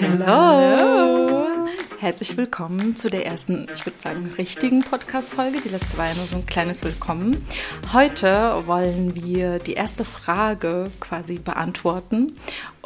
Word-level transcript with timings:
Hallo. 0.00 1.46
Herzlich 1.98 2.36
willkommen 2.36 2.94
zu 2.94 3.08
der 3.10 3.26
ersten, 3.26 3.66
ich 3.72 3.86
würde 3.86 3.98
sagen, 3.98 4.32
richtigen 4.36 4.82
Podcast-Folge. 4.82 5.60
Die 5.60 5.70
letzte 5.70 5.96
war 5.98 6.06
ja 6.06 6.14
nur 6.14 6.26
so 6.26 6.36
ein 6.36 6.46
kleines 6.46 6.84
Willkommen. 6.84 7.44
Heute 7.92 8.62
wollen 8.66 9.14
wir 9.14 9.58
die 9.58 9.72
erste 9.72 10.04
Frage 10.04 10.90
quasi 11.00 11.38
beantworten. 11.38 12.36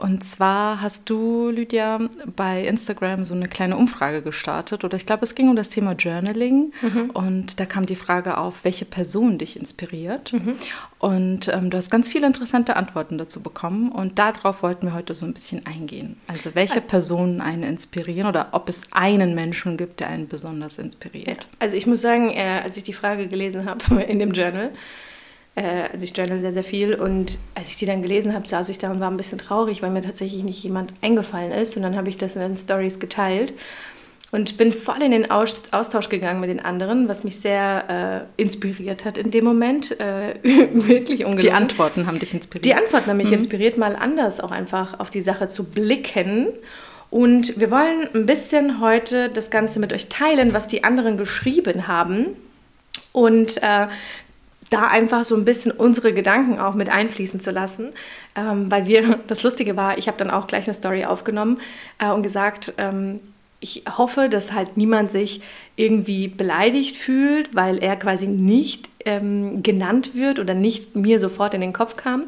Und 0.02 0.24
zwar 0.24 0.80
hast 0.80 1.08
du, 1.10 1.48
Lydia, 1.50 2.00
bei 2.34 2.66
Instagram 2.66 3.24
so 3.24 3.34
eine 3.34 3.46
kleine 3.46 3.76
Umfrage 3.76 4.20
gestartet. 4.20 4.82
Oder 4.82 4.96
ich 4.96 5.06
glaube, 5.06 5.22
es 5.22 5.36
ging 5.36 5.48
um 5.48 5.54
das 5.54 5.68
Thema 5.68 5.92
Journaling. 5.92 6.72
Mhm. 6.82 7.10
Und 7.10 7.60
da 7.60 7.66
kam 7.66 7.86
die 7.86 7.94
Frage 7.94 8.36
auf, 8.36 8.64
welche 8.64 8.84
Person 8.84 9.38
dich 9.38 9.56
inspiriert. 9.56 10.32
Mhm. 10.32 10.56
Und 10.98 11.46
ähm, 11.46 11.70
du 11.70 11.76
hast 11.76 11.88
ganz 11.88 12.08
viele 12.08 12.26
interessante 12.26 12.74
Antworten 12.74 13.16
dazu 13.16 13.44
bekommen. 13.44 13.92
Und 13.92 14.18
darauf 14.18 14.64
wollten 14.64 14.86
wir 14.86 14.94
heute 14.94 15.14
so 15.14 15.24
ein 15.24 15.34
bisschen 15.34 15.66
eingehen. 15.66 16.16
Also 16.26 16.56
welche 16.56 16.80
Personen 16.80 17.40
einen 17.40 17.62
inspirieren 17.62 18.26
oder 18.26 18.48
ob 18.50 18.68
es 18.68 18.82
einen 18.90 19.36
Menschen 19.36 19.76
gibt, 19.76 20.00
der 20.00 20.08
einen 20.08 20.26
besonders 20.26 20.78
inspiriert. 20.78 21.28
Ja. 21.28 21.46
Also 21.60 21.76
ich 21.76 21.86
muss 21.86 22.00
sagen, 22.00 22.30
äh, 22.30 22.60
als 22.64 22.76
ich 22.76 22.82
die 22.82 22.92
Frage 22.92 23.28
gelesen 23.28 23.66
habe 23.66 24.02
in 24.08 24.18
dem 24.18 24.32
Journal, 24.32 24.66
äh, 24.66 24.70
also 25.54 26.04
ich 26.04 26.16
journal 26.16 26.40
sehr, 26.40 26.52
sehr 26.52 26.64
viel 26.64 26.94
und 26.94 27.38
als 27.54 27.68
ich 27.70 27.76
die 27.76 27.86
dann 27.86 28.00
gelesen 28.00 28.34
habe, 28.34 28.48
saß 28.48 28.68
ich 28.70 28.78
da 28.78 28.90
und 28.90 29.00
war 29.00 29.10
ein 29.10 29.16
bisschen 29.16 29.38
traurig, 29.38 29.82
weil 29.82 29.90
mir 29.90 30.02
tatsächlich 30.02 30.44
nicht 30.44 30.62
jemand 30.62 30.92
eingefallen 31.02 31.52
ist 31.52 31.76
und 31.76 31.82
dann 31.82 31.96
habe 31.96 32.08
ich 32.08 32.16
das 32.16 32.36
in 32.36 32.42
den 32.42 32.56
Stories 32.56 32.98
geteilt 33.00 33.52
und 34.32 34.56
bin 34.56 34.72
voll 34.72 35.02
in 35.02 35.10
den 35.10 35.30
Austausch 35.30 36.08
gegangen 36.08 36.40
mit 36.40 36.48
den 36.48 36.60
anderen, 36.60 37.06
was 37.06 37.22
mich 37.22 37.38
sehr 37.38 38.26
äh, 38.38 38.42
inspiriert 38.42 39.04
hat 39.04 39.18
in 39.18 39.30
dem 39.30 39.44
Moment. 39.44 40.00
Äh, 40.00 40.36
wirklich 40.42 41.26
ungelogen. 41.26 41.40
Die 41.40 41.52
Antworten 41.52 42.06
haben 42.06 42.18
dich 42.18 42.32
inspiriert. 42.32 42.64
Die 42.64 42.74
Antworten 42.74 43.10
haben 43.10 43.18
mich 43.18 43.26
mhm. 43.26 43.34
inspiriert, 43.34 43.76
mal 43.76 43.94
anders 43.94 44.40
auch 44.40 44.50
einfach 44.50 44.98
auf 45.00 45.10
die 45.10 45.20
Sache 45.20 45.48
zu 45.48 45.64
blicken. 45.64 46.48
Und 47.10 47.60
wir 47.60 47.70
wollen 47.70 48.08
ein 48.14 48.24
bisschen 48.24 48.80
heute 48.80 49.28
das 49.28 49.50
Ganze 49.50 49.78
mit 49.78 49.92
euch 49.92 50.08
teilen, 50.08 50.54
was 50.54 50.66
die 50.66 50.82
anderen 50.82 51.18
geschrieben 51.18 51.86
haben. 51.86 52.28
Und 53.12 53.62
äh, 53.62 53.88
da 54.72 54.88
einfach 54.88 55.24
so 55.24 55.36
ein 55.36 55.44
bisschen 55.44 55.72
unsere 55.72 56.12
Gedanken 56.12 56.58
auch 56.58 56.74
mit 56.74 56.88
einfließen 56.88 57.40
zu 57.40 57.50
lassen. 57.50 57.90
Ähm, 58.34 58.70
weil 58.70 58.86
wir, 58.86 59.20
das 59.26 59.42
Lustige 59.42 59.76
war, 59.76 59.98
ich 59.98 60.08
habe 60.08 60.18
dann 60.18 60.30
auch 60.30 60.46
gleich 60.46 60.64
eine 60.64 60.74
Story 60.74 61.04
aufgenommen 61.04 61.60
äh, 61.98 62.10
und 62.10 62.22
gesagt, 62.22 62.74
ähm, 62.78 63.20
ich 63.60 63.84
hoffe, 63.96 64.28
dass 64.28 64.52
halt 64.52 64.76
niemand 64.76 65.12
sich 65.12 65.40
irgendwie 65.76 66.26
beleidigt 66.26 66.96
fühlt, 66.96 67.54
weil 67.54 67.78
er 67.78 67.96
quasi 67.96 68.26
nicht 68.26 68.90
ähm, 69.04 69.62
genannt 69.62 70.14
wird 70.14 70.40
oder 70.40 70.52
nicht 70.52 70.96
mir 70.96 71.20
sofort 71.20 71.54
in 71.54 71.60
den 71.60 71.72
Kopf 71.72 71.96
kam. 71.96 72.24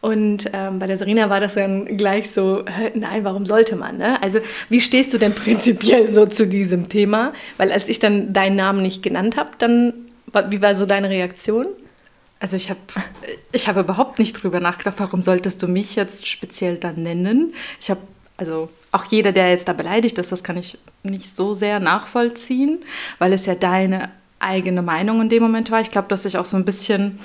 Und 0.00 0.50
ähm, 0.54 0.78
bei 0.78 0.86
der 0.86 0.96
Serena 0.96 1.28
war 1.28 1.40
das 1.40 1.54
dann 1.54 1.98
gleich 1.98 2.30
so, 2.30 2.64
nein, 2.94 3.22
warum 3.24 3.44
sollte 3.44 3.76
man? 3.76 3.98
Ne? 3.98 4.20
Also 4.22 4.38
wie 4.70 4.80
stehst 4.80 5.12
du 5.12 5.18
denn 5.18 5.34
prinzipiell 5.34 6.10
so 6.10 6.24
zu 6.24 6.46
diesem 6.46 6.88
Thema? 6.88 7.34
Weil 7.58 7.70
als 7.70 7.88
ich 7.88 7.98
dann 7.98 8.32
deinen 8.32 8.56
Namen 8.56 8.82
nicht 8.82 9.02
genannt 9.02 9.36
habe, 9.36 9.50
dann, 9.58 9.92
wie 10.48 10.62
war 10.62 10.74
so 10.74 10.86
deine 10.86 11.10
Reaktion? 11.10 11.66
Also 12.40 12.56
ich 12.56 12.70
habe 12.70 12.80
ich 13.52 13.68
hab 13.68 13.76
überhaupt 13.76 14.18
nicht 14.18 14.42
drüber 14.42 14.60
nachgedacht, 14.60 14.96
warum 14.98 15.22
solltest 15.22 15.62
du 15.62 15.68
mich 15.68 15.94
jetzt 15.94 16.26
speziell 16.26 16.76
dann 16.76 17.02
nennen? 17.02 17.52
Ich 17.80 17.90
habe, 17.90 18.00
also 18.38 18.70
auch 18.92 19.04
jeder, 19.04 19.32
der 19.32 19.50
jetzt 19.50 19.68
da 19.68 19.74
beleidigt 19.74 20.16
ist, 20.18 20.32
das 20.32 20.42
kann 20.42 20.56
ich 20.56 20.78
nicht 21.02 21.26
so 21.26 21.52
sehr 21.52 21.80
nachvollziehen, 21.80 22.78
weil 23.18 23.34
es 23.34 23.44
ja 23.44 23.54
deine 23.54 24.10
eigene 24.38 24.80
Meinung 24.80 25.20
in 25.20 25.28
dem 25.28 25.42
Moment 25.42 25.70
war. 25.70 25.82
Ich 25.82 25.90
glaube, 25.90 26.08
dass 26.08 26.24
ich 26.24 26.38
auch 26.38 26.46
so 26.46 26.56
ein 26.56 26.64
bisschen, 26.64 27.18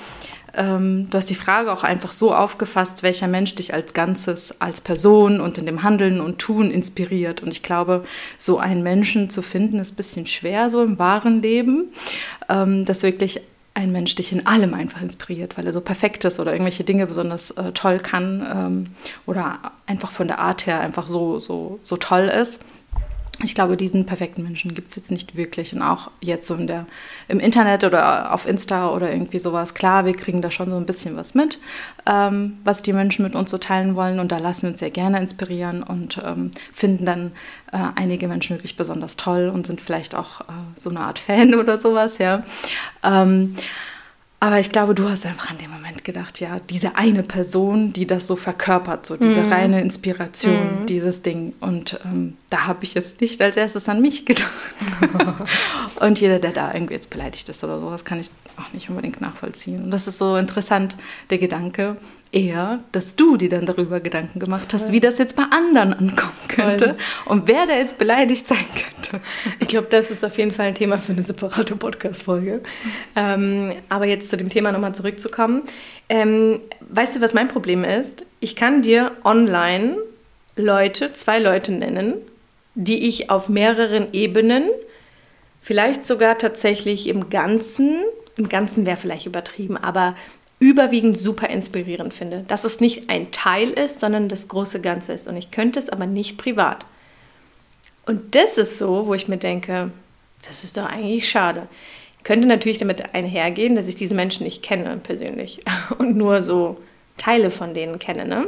ähm, 0.54 1.08
du 1.10 1.16
hast 1.16 1.30
die 1.30 1.34
Frage 1.34 1.72
auch 1.72 1.82
einfach 1.82 2.12
so 2.12 2.34
aufgefasst, 2.34 3.02
welcher 3.02 3.26
Mensch 3.26 3.54
dich 3.54 3.72
als 3.72 3.94
Ganzes, 3.94 4.60
als 4.60 4.82
Person 4.82 5.40
und 5.40 5.56
in 5.56 5.64
dem 5.64 5.82
Handeln 5.82 6.20
und 6.20 6.38
Tun 6.38 6.70
inspiriert. 6.70 7.42
Und 7.42 7.48
ich 7.48 7.62
glaube, 7.62 8.04
so 8.36 8.58
einen 8.58 8.82
Menschen 8.82 9.30
zu 9.30 9.40
finden, 9.40 9.78
ist 9.78 9.94
ein 9.94 9.96
bisschen 9.96 10.26
schwer 10.26 10.68
so 10.68 10.84
im 10.84 10.98
wahren 10.98 11.40
Leben, 11.40 11.90
ähm, 12.50 12.84
dass 12.84 13.02
wirklich 13.02 13.40
ein 13.76 13.92
Mensch 13.92 14.14
dich 14.14 14.32
in 14.32 14.46
allem 14.46 14.72
einfach 14.72 15.02
inspiriert, 15.02 15.58
weil 15.58 15.66
er 15.66 15.72
so 15.74 15.82
perfekt 15.82 16.24
ist 16.24 16.40
oder 16.40 16.52
irgendwelche 16.52 16.82
Dinge 16.82 17.06
besonders 17.06 17.50
äh, 17.52 17.72
toll 17.72 17.98
kann 17.98 18.46
ähm, 18.50 18.86
oder 19.26 19.58
einfach 19.84 20.10
von 20.10 20.28
der 20.28 20.38
Art 20.38 20.66
her 20.66 20.80
einfach 20.80 21.06
so, 21.06 21.38
so, 21.38 21.78
so 21.82 21.98
toll 21.98 22.24
ist 22.24 22.62
ich 23.42 23.54
glaube, 23.54 23.76
diesen 23.76 24.06
perfekten 24.06 24.42
Menschen 24.42 24.72
gibt 24.72 24.88
es 24.88 24.96
jetzt 24.96 25.10
nicht 25.10 25.36
wirklich. 25.36 25.74
Und 25.74 25.82
auch 25.82 26.10
jetzt 26.20 26.46
so 26.46 26.54
in 26.54 26.66
der, 26.66 26.86
im 27.28 27.38
Internet 27.38 27.84
oder 27.84 28.32
auf 28.32 28.46
Insta 28.46 28.90
oder 28.90 29.12
irgendwie 29.12 29.38
sowas. 29.38 29.74
Klar, 29.74 30.06
wir 30.06 30.14
kriegen 30.14 30.40
da 30.40 30.50
schon 30.50 30.70
so 30.70 30.76
ein 30.76 30.86
bisschen 30.86 31.16
was 31.16 31.34
mit, 31.34 31.58
ähm, 32.06 32.58
was 32.64 32.82
die 32.82 32.92
Menschen 32.92 33.24
mit 33.24 33.34
uns 33.34 33.50
so 33.50 33.58
teilen 33.58 33.94
wollen. 33.94 34.20
Und 34.20 34.32
da 34.32 34.38
lassen 34.38 34.62
wir 34.62 34.70
uns 34.70 34.78
sehr 34.78 34.90
gerne 34.90 35.18
inspirieren 35.18 35.82
und 35.82 36.20
ähm, 36.24 36.50
finden 36.72 37.04
dann 37.04 37.32
äh, 37.72 37.78
einige 37.94 38.26
Menschen 38.26 38.56
wirklich 38.56 38.76
besonders 38.76 39.16
toll 39.16 39.50
und 39.52 39.66
sind 39.66 39.80
vielleicht 39.80 40.14
auch 40.14 40.40
äh, 40.42 40.44
so 40.78 40.88
eine 40.88 41.00
Art 41.00 41.18
Fan 41.18 41.54
oder 41.60 41.78
sowas, 41.78 42.18
ja. 42.18 42.42
Ähm, 43.02 43.54
aber 44.46 44.60
ich 44.60 44.70
glaube, 44.70 44.94
du 44.94 45.08
hast 45.08 45.26
einfach 45.26 45.50
an 45.50 45.58
dem 45.58 45.72
Moment 45.72 46.04
gedacht, 46.04 46.38
ja, 46.38 46.60
diese 46.70 46.94
eine 46.94 47.24
Person, 47.24 47.92
die 47.92 48.06
das 48.06 48.28
so 48.28 48.36
verkörpert, 48.36 49.04
so 49.04 49.16
diese 49.16 49.40
mm. 49.40 49.52
reine 49.52 49.80
Inspiration, 49.80 50.82
mm. 50.82 50.86
dieses 50.86 51.22
Ding. 51.22 51.52
Und 51.58 51.98
ähm, 52.04 52.36
da 52.48 52.68
habe 52.68 52.84
ich 52.84 52.94
jetzt 52.94 53.20
nicht 53.20 53.42
als 53.42 53.56
erstes 53.56 53.88
an 53.88 54.00
mich 54.00 54.24
gedacht. 54.24 54.52
und 56.00 56.20
jeder, 56.20 56.38
der 56.38 56.52
da 56.52 56.72
irgendwie 56.72 56.94
jetzt 56.94 57.10
beleidigt 57.10 57.48
ist 57.48 57.64
oder 57.64 57.80
sowas, 57.80 58.04
kann 58.04 58.20
ich 58.20 58.30
auch 58.56 58.72
nicht 58.72 58.88
unbedingt 58.88 59.20
nachvollziehen. 59.20 59.82
Und 59.82 59.90
das 59.90 60.06
ist 60.06 60.18
so 60.18 60.36
interessant, 60.36 60.94
der 61.30 61.38
Gedanke, 61.38 61.96
eher, 62.30 62.80
dass 62.92 63.16
du 63.16 63.36
dir 63.36 63.48
dann 63.48 63.66
darüber 63.66 63.98
Gedanken 63.98 64.38
gemacht 64.38 64.74
hast, 64.74 64.92
wie 64.92 65.00
das 65.00 65.18
jetzt 65.18 65.34
bei 65.34 65.44
anderen 65.50 65.92
ankommen 65.92 66.32
könnte 66.56 66.96
und 67.26 67.46
wer 67.46 67.66
da 67.66 67.74
jetzt 67.74 67.98
beleidigt 67.98 68.48
sein 68.48 68.64
könnte. 68.74 69.24
Ich 69.60 69.68
glaube, 69.68 69.86
das 69.90 70.10
ist 70.10 70.24
auf 70.24 70.36
jeden 70.38 70.52
Fall 70.52 70.66
ein 70.66 70.74
Thema 70.74 70.98
für 70.98 71.12
eine 71.12 71.22
separate 71.22 71.76
Podcast-Folge. 71.76 72.62
Ähm, 73.14 73.74
aber 73.88 74.06
jetzt 74.06 74.30
zu 74.30 74.36
dem 74.36 74.48
Thema 74.48 74.72
nochmal 74.72 74.94
zurückzukommen. 74.94 75.62
Ähm, 76.08 76.60
weißt 76.88 77.16
du, 77.16 77.20
was 77.20 77.34
mein 77.34 77.48
Problem 77.48 77.84
ist? 77.84 78.24
Ich 78.40 78.56
kann 78.56 78.82
dir 78.82 79.12
online 79.24 79.96
Leute, 80.56 81.12
zwei 81.12 81.38
Leute 81.38 81.72
nennen, 81.72 82.14
die 82.74 83.06
ich 83.06 83.30
auf 83.30 83.48
mehreren 83.48 84.12
Ebenen, 84.12 84.64
vielleicht 85.60 86.04
sogar 86.04 86.38
tatsächlich 86.38 87.08
im 87.08 87.30
Ganzen, 87.30 88.02
im 88.36 88.48
Ganzen 88.48 88.86
wäre 88.86 88.96
vielleicht 88.96 89.26
übertrieben, 89.26 89.76
aber 89.76 90.14
überwiegend 90.58 91.18
super 91.18 91.50
inspirierend 91.50 92.14
finde. 92.14 92.44
Dass 92.48 92.64
es 92.64 92.80
nicht 92.80 93.08
ein 93.10 93.30
Teil 93.30 93.70
ist, 93.70 94.00
sondern 94.00 94.28
das 94.28 94.48
große 94.48 94.80
Ganze 94.80 95.12
ist. 95.12 95.28
Und 95.28 95.36
ich 95.36 95.50
könnte 95.50 95.78
es 95.78 95.88
aber 95.88 96.06
nicht 96.06 96.38
privat. 96.38 96.86
Und 98.06 98.34
das 98.34 98.56
ist 98.56 98.78
so, 98.78 99.06
wo 99.06 99.14
ich 99.14 99.28
mir 99.28 99.36
denke, 99.36 99.90
das 100.46 100.64
ist 100.64 100.76
doch 100.76 100.86
eigentlich 100.86 101.28
schade. 101.28 101.68
Ich 102.18 102.24
könnte 102.24 102.46
natürlich 102.46 102.78
damit 102.78 103.14
einhergehen, 103.14 103.76
dass 103.76 103.88
ich 103.88 103.96
diese 103.96 104.14
Menschen 104.14 104.44
nicht 104.44 104.62
kenne 104.62 104.96
persönlich 105.02 105.60
und 105.98 106.16
nur 106.16 106.42
so 106.42 106.78
Teile 107.18 107.50
von 107.50 107.74
denen 107.74 107.98
kenne. 107.98 108.26
Ne? 108.26 108.46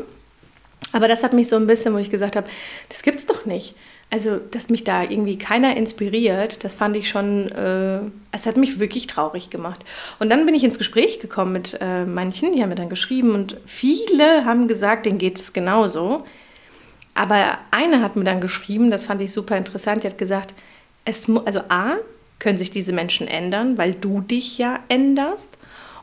Aber 0.93 1.09
das 1.09 1.23
hat 1.23 1.33
mich 1.33 1.49
so 1.49 1.57
ein 1.57 1.67
bisschen, 1.67 1.93
wo 1.93 1.99
ich 1.99 2.11
gesagt 2.11 2.37
habe, 2.37 2.49
das 2.89 3.03
gibt's 3.03 3.27
doch 3.27 3.45
nicht. 3.45 3.75
Also, 4.11 4.39
dass 4.39 4.71
mich 4.71 4.85
da 4.85 5.03
irgendwie 5.03 5.37
keiner 5.37 5.77
inspiriert, 5.77 6.65
das 6.65 6.75
fand 6.75 6.97
ich 6.97 7.11
schon, 7.11 7.51
äh, 7.53 8.01
es 8.33 8.47
hat 8.47 8.57
mich 8.57 8.81
wirklich 8.81 9.07
traurig 9.07 9.51
gemacht. 9.51 9.85
Und 10.19 10.31
dann 10.31 10.47
bin 10.47 10.55
ich 10.55 10.65
ins 10.65 10.79
Gespräch 10.79 11.21
gekommen 11.21 11.53
mit 11.53 11.77
äh, 11.81 12.07
manchen, 12.07 12.53
die 12.53 12.63
haben 12.63 12.71
mir 12.71 12.75
dann 12.75 12.89
geschrieben 12.89 13.35
und 13.35 13.59
viele 13.67 14.47
haben 14.47 14.67
gesagt, 14.67 15.05
denen 15.05 15.19
geht 15.19 15.39
es 15.39 15.53
genauso. 15.53 16.25
Aber 17.13 17.59
eine 17.71 18.01
hat 18.01 18.17
mir 18.17 18.25
dann 18.25 18.41
geschrieben, 18.41 18.91
das 18.91 19.05
fand 19.05 19.21
ich 19.21 19.31
super 19.31 19.59
interessant, 19.59 20.05
die 20.05 20.07
hat 20.07 20.17
gesagt, 20.17 20.55
es 21.05 21.27
also 21.45 21.61
A, 21.69 21.97
können 22.39 22.57
sich 22.57 22.71
diese 22.71 22.93
Menschen 22.93 23.29
ändern, 23.29 23.77
weil 23.77 23.93
du 23.93 24.21
dich 24.21 24.57
ja 24.57 24.81
änderst. 24.89 25.51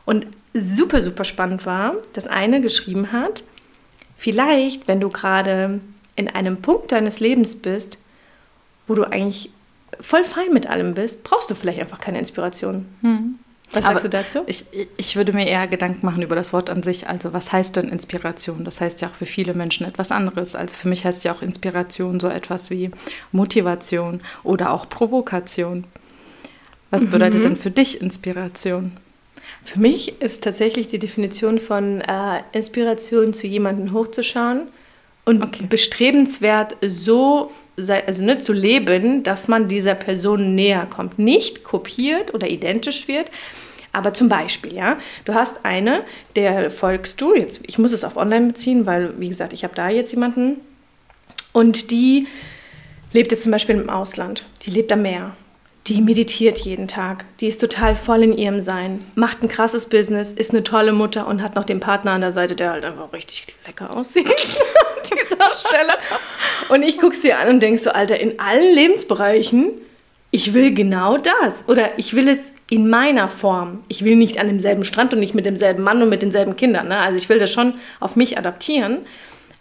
Und 0.04 0.26
super, 0.54 1.00
super 1.00 1.24
spannend 1.24 1.66
war, 1.66 1.94
dass 2.12 2.26
eine 2.26 2.60
geschrieben 2.60 3.12
hat, 3.12 3.44
vielleicht, 4.16 4.88
wenn 4.88 5.00
du 5.00 5.08
gerade 5.08 5.80
in 6.16 6.28
einem 6.28 6.62
Punkt 6.62 6.92
deines 6.92 7.20
Lebens 7.20 7.56
bist, 7.56 7.98
wo 8.86 8.94
du 8.94 9.04
eigentlich 9.04 9.50
voll 10.00 10.24
fein 10.24 10.52
mit 10.52 10.66
allem 10.66 10.94
bist, 10.94 11.22
brauchst 11.24 11.50
du 11.50 11.54
vielleicht 11.54 11.80
einfach 11.80 12.00
keine 12.00 12.18
Inspiration. 12.18 12.86
Hm. 13.02 13.38
Was 13.72 13.84
sagst 13.84 14.04
Aber 14.04 14.08
du 14.08 14.08
dazu? 14.10 14.42
Ich, 14.46 14.64
ich 14.96 15.16
würde 15.16 15.32
mir 15.32 15.46
eher 15.46 15.66
Gedanken 15.66 16.06
machen 16.06 16.22
über 16.22 16.36
das 16.36 16.52
Wort 16.52 16.70
an 16.70 16.84
sich. 16.84 17.08
Also 17.08 17.32
was 17.32 17.50
heißt 17.50 17.74
denn 17.74 17.88
Inspiration? 17.88 18.64
Das 18.64 18.80
heißt 18.80 19.00
ja 19.00 19.08
auch 19.08 19.14
für 19.14 19.26
viele 19.26 19.54
Menschen 19.54 19.86
etwas 19.86 20.12
anderes. 20.12 20.54
Also 20.54 20.74
für 20.74 20.88
mich 20.88 21.04
heißt 21.04 21.24
ja 21.24 21.32
auch 21.32 21.42
Inspiration 21.42 22.20
so 22.20 22.28
etwas 22.28 22.70
wie 22.70 22.92
Motivation 23.32 24.20
oder 24.44 24.70
auch 24.70 24.88
Provokation. 24.88 25.84
Was 26.90 27.06
mhm. 27.06 27.10
bedeutet 27.10 27.44
denn 27.44 27.56
für 27.56 27.72
dich 27.72 28.00
Inspiration? 28.00 28.92
Für 29.64 29.80
mich 29.80 30.20
ist 30.22 30.44
tatsächlich 30.44 30.86
die 30.86 31.00
Definition 31.00 31.58
von 31.58 32.00
äh, 32.02 32.42
Inspiration 32.52 33.34
zu 33.34 33.48
jemandem 33.48 33.92
hochzuschauen 33.92 34.68
und 35.26 35.42
okay. 35.42 35.66
bestrebenswert 35.68 36.76
so 36.80 37.50
also, 37.76 38.22
ne, 38.22 38.38
zu 38.38 38.54
leben, 38.54 39.22
dass 39.22 39.48
man 39.48 39.68
dieser 39.68 39.94
Person 39.94 40.54
näher 40.54 40.86
kommt. 40.88 41.18
Nicht 41.18 41.62
kopiert 41.62 42.32
oder 42.32 42.48
identisch 42.48 43.06
wird, 43.06 43.30
aber 43.92 44.14
zum 44.14 44.30
Beispiel, 44.30 44.74
ja, 44.74 44.98
du 45.26 45.34
hast 45.34 45.64
eine, 45.64 46.02
der 46.36 46.70
folgst 46.70 47.20
du, 47.20 47.34
jetzt, 47.34 47.60
ich 47.66 47.76
muss 47.76 47.92
es 47.92 48.04
auf 48.04 48.16
online 48.16 48.48
beziehen, 48.48 48.86
weil, 48.86 49.12
wie 49.20 49.28
gesagt, 49.28 49.52
ich 49.52 49.62
habe 49.62 49.74
da 49.74 49.90
jetzt 49.90 50.12
jemanden 50.12 50.56
Und 51.52 51.90
die 51.90 52.26
lebt 53.12 53.30
jetzt 53.30 53.44
zum 53.44 53.52
Beispiel 53.52 53.76
im 53.76 53.88
Ausland. 53.88 54.46
Die 54.62 54.70
lebt 54.70 54.92
am 54.92 55.02
Meer. 55.02 55.34
Die 55.88 56.02
meditiert 56.02 56.58
jeden 56.58 56.88
Tag. 56.88 57.24
Die 57.38 57.46
ist 57.46 57.60
total 57.60 57.94
voll 57.94 58.24
in 58.24 58.36
ihrem 58.36 58.60
Sein. 58.60 58.98
Macht 59.14 59.42
ein 59.42 59.48
krasses 59.48 59.88
Business, 59.88 60.32
ist 60.32 60.50
eine 60.50 60.64
tolle 60.64 60.92
Mutter 60.92 61.28
und 61.28 61.40
hat 61.40 61.54
noch 61.54 61.62
den 61.62 61.78
Partner 61.78 62.10
an 62.10 62.22
der 62.22 62.32
Seite, 62.32 62.56
der 62.56 62.72
halt 62.72 62.84
einfach 62.84 63.12
richtig 63.12 63.54
lecker 63.64 63.96
aussieht. 63.96 64.28
an 64.28 64.34
dieser 65.04 65.54
Stelle. 65.54 65.92
Und 66.70 66.82
ich 66.82 66.98
gucke 66.98 67.14
sie 67.14 67.32
an 67.32 67.48
und 67.48 67.60
denke 67.60 67.80
so, 67.80 67.90
Alter, 67.90 68.18
in 68.18 68.40
allen 68.40 68.74
Lebensbereichen, 68.74 69.70
ich 70.32 70.54
will 70.54 70.74
genau 70.74 71.18
das. 71.18 71.62
Oder 71.68 71.96
ich 71.98 72.14
will 72.14 72.26
es 72.26 72.50
in 72.68 72.88
meiner 72.88 73.28
Form. 73.28 73.84
Ich 73.86 74.04
will 74.04 74.16
nicht 74.16 74.40
an 74.40 74.48
demselben 74.48 74.84
Strand 74.84 75.14
und 75.14 75.20
nicht 75.20 75.36
mit 75.36 75.46
demselben 75.46 75.84
Mann 75.84 76.02
und 76.02 76.08
mit 76.08 76.20
denselben 76.20 76.56
Kindern. 76.56 76.88
Ne? 76.88 76.98
Also 76.98 77.16
ich 77.16 77.28
will 77.28 77.38
das 77.38 77.52
schon 77.52 77.74
auf 78.00 78.16
mich 78.16 78.36
adaptieren. 78.36 79.06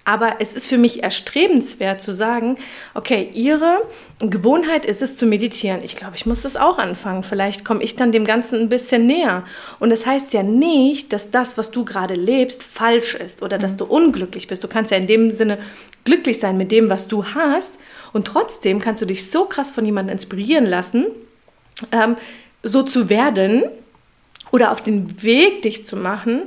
Aber 0.08 0.36
es 0.40 0.54
ist 0.54 0.68
für 0.68 0.78
mich 0.78 1.02
erstrebenswert 1.02 2.00
zu 2.00 2.14
sagen, 2.14 2.58
okay, 2.94 3.32
Ihre 3.34 3.82
Gewohnheit 4.20 4.86
ist 4.86 5.02
es 5.02 5.18
zu 5.18 5.26
meditieren. 5.26 5.84
Ich 5.84 5.96
glaube, 5.96 6.16
ich 6.16 6.28
muss 6.28 6.42
das 6.42 6.56
auch 6.56 6.78
anfangen. 6.78 7.24
Vielleicht 7.24 7.66
komme 7.66 7.84
ich 7.84 7.96
dann 7.96 8.12
dem 8.12 8.24
Ganzen 8.24 8.60
ein 8.62 8.70
bisschen 8.70 9.08
näher. 9.08 9.44
Und 9.80 9.90
das 9.90 10.06
heißt 10.06 10.32
ja 10.34 10.44
nicht, 10.44 11.12
dass 11.12 11.32
das, 11.32 11.58
was 11.58 11.72
du 11.72 11.86
gerade 11.86 12.14
lebst, 12.14 12.62
falsch 12.62 13.16
ist 13.16 13.42
oder 13.42 13.58
dass 13.58 13.74
mhm. 13.74 13.78
du 13.78 13.86
unglücklich 13.86 14.48
bist. 14.48 14.64
Du 14.64 14.68
kannst 14.68 14.92
ja 14.92 14.98
in 14.98 15.08
dem 15.08 15.32
Sinne 15.32 15.58
glücklich 16.04 16.40
sein 16.40 16.56
mit 16.56 16.72
dem, 16.72 16.88
was 16.88 17.08
du 17.08 17.26
hast. 17.26 17.74
Und 18.14 18.28
trotzdem 18.28 18.80
kannst 18.80 19.02
du 19.02 19.08
dich 19.08 19.32
so 19.32 19.46
krass 19.46 19.72
von 19.72 19.86
jemandem 19.86 20.14
inspirieren 20.14 20.68
lassen, 20.68 21.08
ähm, 21.92 22.16
so 22.62 22.84
zu 22.84 23.10
werden 23.10 23.64
oder 24.52 24.72
auf 24.72 24.84
den 24.84 25.24
Weg 25.24 25.64
dich 25.64 25.84
zu 25.84 25.98
machen, 25.98 26.44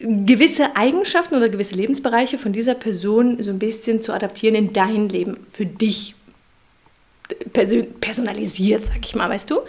gewisse 0.00 0.76
Eigenschaften 0.76 1.36
oder 1.36 1.48
gewisse 1.48 1.74
Lebensbereiche 1.74 2.38
von 2.38 2.52
dieser 2.52 2.74
Person 2.74 3.42
so 3.42 3.50
ein 3.50 3.58
bisschen 3.58 4.02
zu 4.02 4.12
adaptieren 4.12 4.54
in 4.54 4.72
dein 4.72 5.08
Leben, 5.08 5.36
für 5.50 5.66
dich 5.66 6.14
personalisiert, 8.00 8.86
sag 8.86 9.04
ich 9.04 9.14
mal, 9.14 9.28
weißt 9.28 9.50
du? 9.50 9.60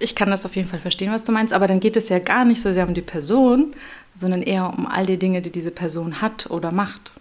Ich 0.00 0.14
kann 0.14 0.30
das 0.30 0.44
auf 0.44 0.56
jeden 0.56 0.68
Fall 0.68 0.80
verstehen, 0.80 1.12
was 1.12 1.24
du 1.24 1.32
meinst, 1.32 1.54
aber 1.54 1.66
dann 1.66 1.80
geht 1.80 1.96
es 1.96 2.08
ja 2.08 2.18
gar 2.18 2.44
nicht 2.44 2.60
so 2.60 2.72
sehr 2.72 2.86
um 2.86 2.92
die 2.92 3.00
Person, 3.00 3.74
sondern 4.14 4.42
eher 4.42 4.68
um 4.68 4.86
all 4.86 5.06
die 5.06 5.16
Dinge, 5.16 5.40
die 5.40 5.50
diese 5.50 5.70
Person 5.70 6.20
hat 6.20 6.50
oder 6.50 6.72
macht. 6.72 7.12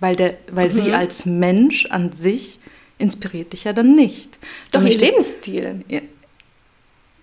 Weil, 0.00 0.16
der, 0.16 0.36
weil 0.50 0.68
mhm. 0.68 0.72
sie 0.72 0.92
als 0.92 1.26
Mensch 1.26 1.86
an 1.86 2.12
sich 2.12 2.60
inspiriert 2.98 3.52
dich 3.52 3.64
ja 3.64 3.72
dann 3.72 3.94
nicht. 3.94 4.38
Doch, 4.72 4.82
ihr 4.82 4.96
Lebensstil. 4.96 5.84
Ihr, 5.88 6.02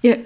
ihr, 0.02 0.20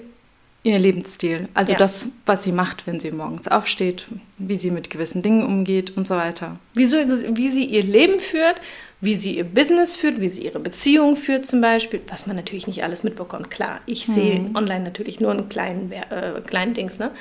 Ihr 0.64 0.80
Lebensstil, 0.80 1.48
also 1.54 1.74
ja. 1.74 1.80
das, 1.80 2.10
was 2.26 2.44
sie 2.44 2.52
macht, 2.52 2.88
wenn 2.88 3.00
sie 3.00 3.12
morgens 3.12 3.48
aufsteht, 3.48 4.06
wie 4.38 4.56
sie 4.56 4.72
mit 4.72 4.90
gewissen 4.90 5.22
Dingen 5.22 5.46
umgeht 5.46 5.96
und 5.96 6.08
so 6.08 6.16
weiter. 6.16 6.60
Wie, 6.74 6.86
so, 6.86 6.98
wie 6.98 7.48
sie 7.48 7.64
ihr 7.64 7.84
Leben 7.84 8.20
führt, 8.20 8.60
wie 9.00 9.16
sie 9.16 9.38
ihr 9.38 9.44
Business 9.44 9.96
führt, 9.96 10.20
wie 10.20 10.28
sie 10.28 10.44
ihre 10.44 10.60
Beziehung 10.60 11.16
führt 11.16 11.46
zum 11.46 11.62
Beispiel, 11.62 12.02
was 12.10 12.28
man 12.28 12.36
natürlich 12.36 12.68
nicht 12.68 12.84
alles 12.84 13.04
mitbekommt. 13.04 13.50
Klar, 13.50 13.80
ich 13.86 14.08
mhm. 14.08 14.14
sehe 14.14 14.52
online 14.56 14.84
natürlich 14.84 15.20
nur 15.20 15.32
einen 15.32 15.48
kleinen, 15.48 15.92
äh, 15.92 16.42
kleinen 16.46 16.74
Dings, 16.74 17.00
ne? 17.00 17.12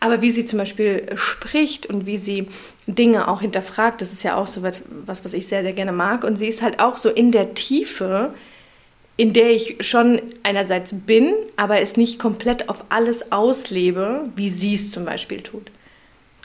Aber 0.00 0.22
wie 0.22 0.30
sie 0.30 0.44
zum 0.44 0.60
Beispiel 0.60 1.08
spricht 1.16 1.86
und 1.86 2.06
wie 2.06 2.18
sie 2.18 2.46
Dinge 2.86 3.26
auch 3.26 3.40
hinterfragt, 3.40 4.00
das 4.00 4.12
ist 4.12 4.22
ja 4.22 4.36
auch 4.36 4.46
so 4.46 4.62
was, 4.62 5.24
was 5.24 5.32
ich 5.34 5.48
sehr, 5.48 5.62
sehr 5.62 5.72
gerne 5.72 5.90
mag. 5.90 6.22
Und 6.22 6.36
sie 6.36 6.46
ist 6.46 6.62
halt 6.62 6.78
auch 6.78 6.96
so 6.96 7.10
in 7.10 7.32
der 7.32 7.54
Tiefe, 7.54 8.32
in 9.18 9.32
der 9.32 9.50
ich 9.50 9.76
schon 9.80 10.22
einerseits 10.44 10.94
bin, 10.94 11.34
aber 11.56 11.80
es 11.80 11.96
nicht 11.96 12.20
komplett 12.20 12.68
auf 12.68 12.84
alles 12.88 13.32
auslebe, 13.32 14.22
wie 14.36 14.48
sie 14.48 14.74
es 14.74 14.92
zum 14.92 15.04
Beispiel 15.04 15.42
tut. 15.42 15.72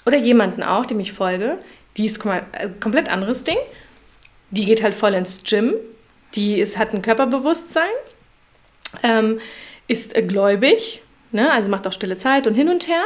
Oder 0.08 0.18
jemanden 0.18 0.64
auch, 0.64 0.86
dem 0.86 1.00
ich 1.00 1.14
folge, 1.14 1.60
die 1.96 2.08
ist 2.08 2.26
ein 2.26 2.42
äh, 2.52 2.70
komplett 2.80 3.10
anderes 3.10 3.44
Ding. 3.44 3.58
Die 4.50 4.66
geht 4.66 4.82
halt 4.82 4.96
voll 4.96 5.14
ins 5.14 5.44
Gym, 5.44 5.76
die 6.34 6.60
ist, 6.60 6.78
hat 6.78 6.94
ein 6.96 7.04
Körperbewusstsein, 7.04 7.84
ähm, 9.04 9.40
ist 9.88 10.16
äh, 10.16 10.24
gläubig, 10.24 11.04
ne? 11.32 11.52
also 11.52 11.70
macht 11.70 11.88
auch 11.88 11.94
stille 11.94 12.18
Zeit 12.18 12.48
und 12.48 12.56
hin 12.56 12.70
und 12.70 12.88
her 12.88 13.04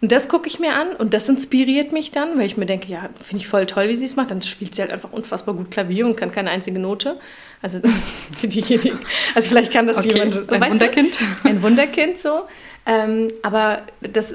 und 0.00 0.12
das 0.12 0.28
gucke 0.28 0.48
ich 0.48 0.60
mir 0.60 0.74
an 0.74 0.94
und 0.94 1.12
das 1.12 1.28
inspiriert 1.28 1.90
mich 1.90 2.12
dann, 2.12 2.38
weil 2.38 2.46
ich 2.46 2.56
mir 2.56 2.66
denke, 2.66 2.90
ja, 2.90 3.08
finde 3.22 3.42
ich 3.42 3.48
voll 3.48 3.66
toll, 3.66 3.88
wie 3.88 3.96
sie 3.96 4.04
es 4.04 4.14
macht. 4.14 4.30
Dann 4.30 4.42
spielt 4.42 4.74
sie 4.74 4.82
halt 4.82 4.92
einfach 4.92 5.12
unfassbar 5.12 5.56
gut 5.56 5.72
Klavier 5.72 6.06
und 6.06 6.16
kann 6.16 6.30
keine 6.30 6.50
einzige 6.50 6.78
Note. 6.78 7.18
Also 7.62 7.80
für 8.38 8.48
diejenigen. 8.48 8.98
Also 9.34 9.48
vielleicht 9.48 9.72
kann 9.72 9.86
das 9.86 9.98
okay, 9.98 10.14
jemand. 10.14 10.32
So, 10.32 10.54
ein 10.54 10.72
Wunderkind. 10.72 11.18
Du? 11.20 11.48
Ein 11.48 11.62
Wunderkind 11.62 12.18
so. 12.18 12.42
Ähm, 12.86 13.28
aber 13.42 13.82
das, 14.00 14.34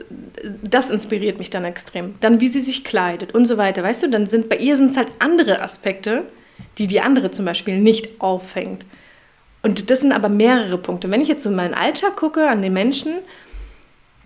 das 0.61 0.89
inspiriert 0.89 1.39
mich 1.39 1.49
dann 1.49 1.65
extrem. 1.65 2.15
Dann, 2.19 2.39
wie 2.39 2.49
sie 2.49 2.61
sich 2.61 2.83
kleidet 2.83 3.33
und 3.33 3.45
so 3.45 3.57
weiter. 3.57 3.81
Weißt 3.81 4.03
du, 4.03 4.09
dann 4.09 4.27
sind 4.27 4.49
bei 4.49 4.57
ihr 4.57 4.75
sind 4.75 4.91
es 4.91 4.97
halt 4.97 5.07
andere 5.19 5.61
Aspekte, 5.61 6.23
die 6.77 6.87
die 6.87 7.01
andere 7.01 7.31
zum 7.31 7.45
Beispiel 7.45 7.79
nicht 7.79 8.21
auffängt. 8.21 8.85
Und 9.63 9.89
das 9.89 10.01
sind 10.01 10.11
aber 10.11 10.29
mehrere 10.29 10.77
Punkte. 10.77 11.09
Wenn 11.09 11.21
ich 11.21 11.29
jetzt 11.29 11.43
so 11.43 11.49
in 11.49 11.55
meinen 11.55 11.73
Alltag 11.73 12.17
gucke, 12.17 12.47
an 12.49 12.61
den 12.61 12.73
Menschen, 12.73 13.13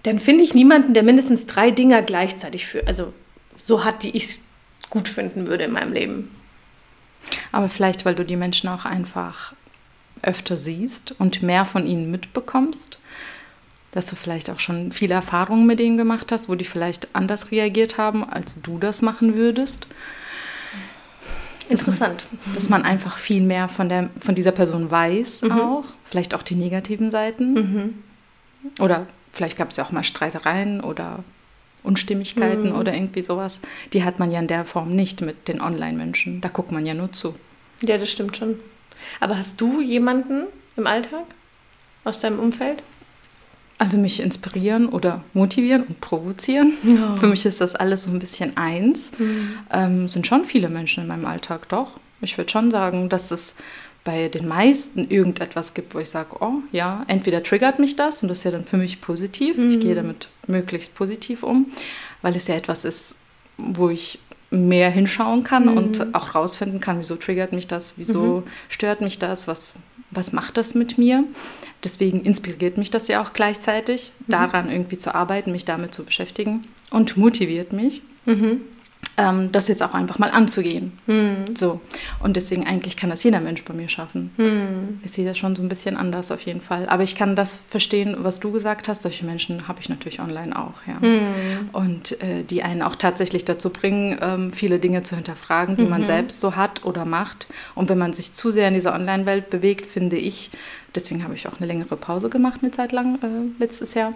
dann 0.04 0.20
finde 0.20 0.44
ich 0.44 0.54
niemanden, 0.54 0.94
der 0.94 1.04
mindestens 1.04 1.46
drei 1.46 1.72
Dinger 1.72 2.02
gleichzeitig 2.02 2.66
führt. 2.66 2.88
Also 2.88 3.14
so 3.58 3.86
hat, 3.86 4.04
die 4.04 4.16
ich 4.16 4.40
gut 4.90 5.08
finden 5.08 5.48
würde 5.48 5.66
in 5.66 5.72
meinem 5.72 5.94
Leben. 5.94 6.32
Aber 7.52 7.70
vielleicht, 7.70 8.06
weil 8.06 8.16
du 8.16 8.26
die 8.26 8.36
Menschen 8.36 8.70
auch 8.70 8.86
einfach 8.86 9.54
öfter 10.22 10.58
siehst 10.58 11.14
und 11.20 11.44
mehr 11.44 11.66
von 11.66 11.86
ihnen 11.86 12.10
mitbekommst, 12.10 13.00
dass 13.92 14.08
du 14.08 14.16
vielleicht 14.16 14.50
auch 14.50 14.60
schon 14.60 14.92
viele 14.92 15.14
Erfahrungen 15.14 15.66
mit 15.66 15.80
denen 15.80 15.98
gemacht 15.98 16.32
hast, 16.32 16.50
wo 16.50 16.56
die 16.56 16.66
vielleicht 16.66 17.16
anders 17.16 17.52
reagiert 17.52 17.98
haben, 17.98 18.28
als 18.28 18.62
du 18.62 18.78
das 18.80 19.02
machen 19.02 19.36
würdest. 19.36 19.88
Interessant. 21.70 22.28
Dass 22.32 22.46
man, 22.46 22.56
dass 22.56 22.70
man 22.70 22.84
einfach 22.84 23.18
viel 23.18 23.42
mehr 23.42 23.68
von, 23.68 23.90
der, 23.90 24.10
von 24.20 24.36
dieser 24.36 24.52
Person 24.52 24.90
weiß 24.90 25.44
mhm. 25.44 25.52
auch, 25.52 25.86
vielleicht 26.06 26.34
auch 26.34 26.44
die 26.44 26.56
negativen 26.56 27.12
Seiten. 27.12 27.54
Mhm. 27.54 27.94
Oder 28.80 29.08
Vielleicht 29.38 29.56
gab 29.56 29.70
es 29.70 29.78
ja 29.78 29.84
auch 29.84 29.92
mal 29.92 30.04
Streitereien 30.04 30.82
oder 30.82 31.24
Unstimmigkeiten 31.88 32.70
mhm. 32.70 32.76
oder 32.76 32.94
irgendwie 32.94 33.22
sowas. 33.22 33.60
Die 33.94 34.04
hat 34.04 34.20
man 34.20 34.32
ja 34.32 34.40
in 34.40 34.48
der 34.48 34.66
Form 34.66 34.96
nicht 34.96 35.22
mit 35.22 35.48
den 35.48 35.62
Online-Menschen. 35.62 36.42
Da 36.42 36.50
guckt 36.50 36.72
man 36.72 36.86
ja 36.86 36.94
nur 36.94 37.12
zu. 37.12 37.36
Ja, 37.82 37.98
das 37.98 38.12
stimmt 38.12 38.38
schon. 38.38 38.56
Aber 39.20 39.38
hast 39.38 39.60
du 39.62 39.82
jemanden 39.82 40.46
im 40.76 40.88
Alltag 40.88 41.26
aus 42.04 42.20
deinem 42.20 42.40
Umfeld? 42.40 42.84
Also 43.80 43.98
mich 43.98 44.20
inspirieren 44.20 44.90
oder 44.90 45.24
motivieren 45.34 45.84
und 45.84 46.02
provozieren. 46.02 46.74
Ja. 46.84 47.16
Für 47.20 47.28
mich 47.28 47.46
ist 47.46 47.62
das 47.62 47.76
alles 47.76 48.04
so 48.04 48.12
ein 48.12 48.20
bisschen 48.20 48.58
eins. 48.58 49.12
Mhm. 49.20 49.50
Ähm, 49.72 50.08
sind 50.08 50.26
schon 50.26 50.46
viele 50.46 50.70
Menschen 50.70 51.04
in 51.04 51.08
meinem 51.08 51.26
Alltag, 51.26 51.70
doch. 51.70 51.92
Ich 52.20 52.36
würde 52.38 52.50
schon 52.50 52.72
sagen, 52.72 53.10
dass 53.10 53.30
es 53.30 53.54
bei 54.08 54.30
den 54.30 54.48
meisten 54.48 55.10
irgendetwas 55.10 55.74
gibt, 55.74 55.94
wo 55.94 56.00
ich 56.00 56.10
sage, 56.10 56.38
oh 56.40 56.62
ja, 56.72 57.04
entweder 57.10 57.44
triggert 57.44 57.78
mich 57.78 57.98
das 57.98 58.24
und 58.24 58.30
das 58.30 58.38
ist 58.38 58.44
ja 58.46 58.52
dann 58.52 58.64
für 58.64 58.78
mich 58.78 59.02
positiv. 59.02 59.58
Mhm. 59.58 59.68
Ich 59.68 59.82
gehe 59.82 59.96
damit 59.96 60.30
möglichst 60.48 60.96
positiv 60.96 61.44
um, 61.44 61.66
weil 62.22 62.34
es 62.34 62.48
ja 62.48 62.56
etwas 62.56 62.86
ist, 62.86 63.16
wo 63.58 63.90
ich 63.90 64.20
mehr 64.50 64.90
hinschauen 64.90 65.44
kann 65.44 65.66
mhm. 65.66 65.78
und 65.78 66.16
auch 66.16 66.36
rausfinden 66.36 66.80
kann, 66.80 67.00
wieso 67.00 67.18
triggert 67.18 67.52
mich 67.52 67.68
das, 67.68 67.96
wieso 67.98 68.22
mhm. 68.22 68.44
stört 68.70 69.02
mich 69.02 69.20
das, 69.20 69.46
was, 69.46 69.74
was 70.12 70.32
macht 70.32 70.56
das 70.56 70.74
mit 70.74 70.98
mir. 70.98 71.26
Deswegen 71.84 72.22
inspiriert 72.22 72.78
mich 72.78 72.90
das 72.90 73.10
ja 73.10 73.22
auch 73.22 73.34
gleichzeitig, 73.34 74.14
mhm. 74.20 74.32
daran 74.32 74.72
irgendwie 74.72 74.98
zu 74.98 75.14
arbeiten, 75.14 75.52
mich 75.52 75.66
damit 75.66 75.94
zu 75.94 76.06
beschäftigen 76.06 76.62
und 76.92 77.18
motiviert 77.18 77.74
mich. 77.74 78.02
Ähm, 79.20 79.52
das 79.52 79.68
jetzt 79.68 79.82
auch 79.82 79.96
einfach 79.96 80.20
mal 80.20 80.30
anzugehen. 80.30 81.00
Hm. 81.08 81.56
So. 81.56 81.82
Und 82.20 82.36
deswegen 82.36 82.68
eigentlich 82.68 82.98
kann 82.98 83.10
das 83.10 83.24
jeder 83.24 83.40
Mensch 83.40 83.64
bei 83.64 83.74
mir 83.74 83.90
schaffen. 83.90 84.32
Hm. 84.38 85.00
Ich 85.04 85.12
sehe 85.12 85.26
das 85.26 85.40
schon 85.40 85.56
so 85.56 85.64
ein 85.64 85.70
bisschen 85.70 85.98
anders 85.98 86.32
auf 86.32 86.42
jeden 86.42 86.62
Fall. 86.62 86.88
Aber 86.88 87.02
ich 87.02 87.16
kann 87.16 87.36
das 87.36 87.58
verstehen, 87.68 88.16
was 88.20 88.40
du 88.40 88.52
gesagt 88.52 88.88
hast. 88.88 89.02
Solche 89.02 89.26
Menschen 89.26 89.68
habe 89.68 89.80
ich 89.82 89.90
natürlich 89.90 90.20
online 90.20 90.56
auch. 90.56 90.76
Ja. 90.86 91.02
Hm. 91.02 91.70
Und 91.72 92.22
äh, 92.22 92.44
die 92.44 92.62
einen 92.62 92.84
auch 92.84 92.96
tatsächlich 92.96 93.44
dazu 93.44 93.72
bringen, 93.72 94.20
ähm, 94.22 94.54
viele 94.54 94.78
Dinge 94.78 95.02
zu 95.02 95.16
hinterfragen, 95.16 95.78
die 95.78 95.84
mhm. 95.84 95.90
man 95.90 96.06
selbst 96.06 96.40
so 96.40 96.56
hat 96.56 96.86
oder 96.86 97.06
macht. 97.06 97.48
Und 97.74 97.90
wenn 97.90 97.98
man 97.98 98.14
sich 98.14 98.36
zu 98.36 98.52
sehr 98.52 98.68
in 98.68 98.76
dieser 98.76 98.94
Online-Welt 98.94 99.50
bewegt, 99.50 99.88
finde 99.88 100.18
ich, 100.18 100.52
deswegen 100.96 101.24
habe 101.24 101.36
ich 101.36 101.48
auch 101.48 101.60
eine 101.60 101.68
längere 101.68 101.96
Pause 101.96 102.30
gemacht 102.30 102.60
eine 102.62 102.72
Zeit 102.72 102.92
lang 102.92 103.16
äh, 103.22 103.28
letztes 103.60 103.94
Jahr, 103.94 104.14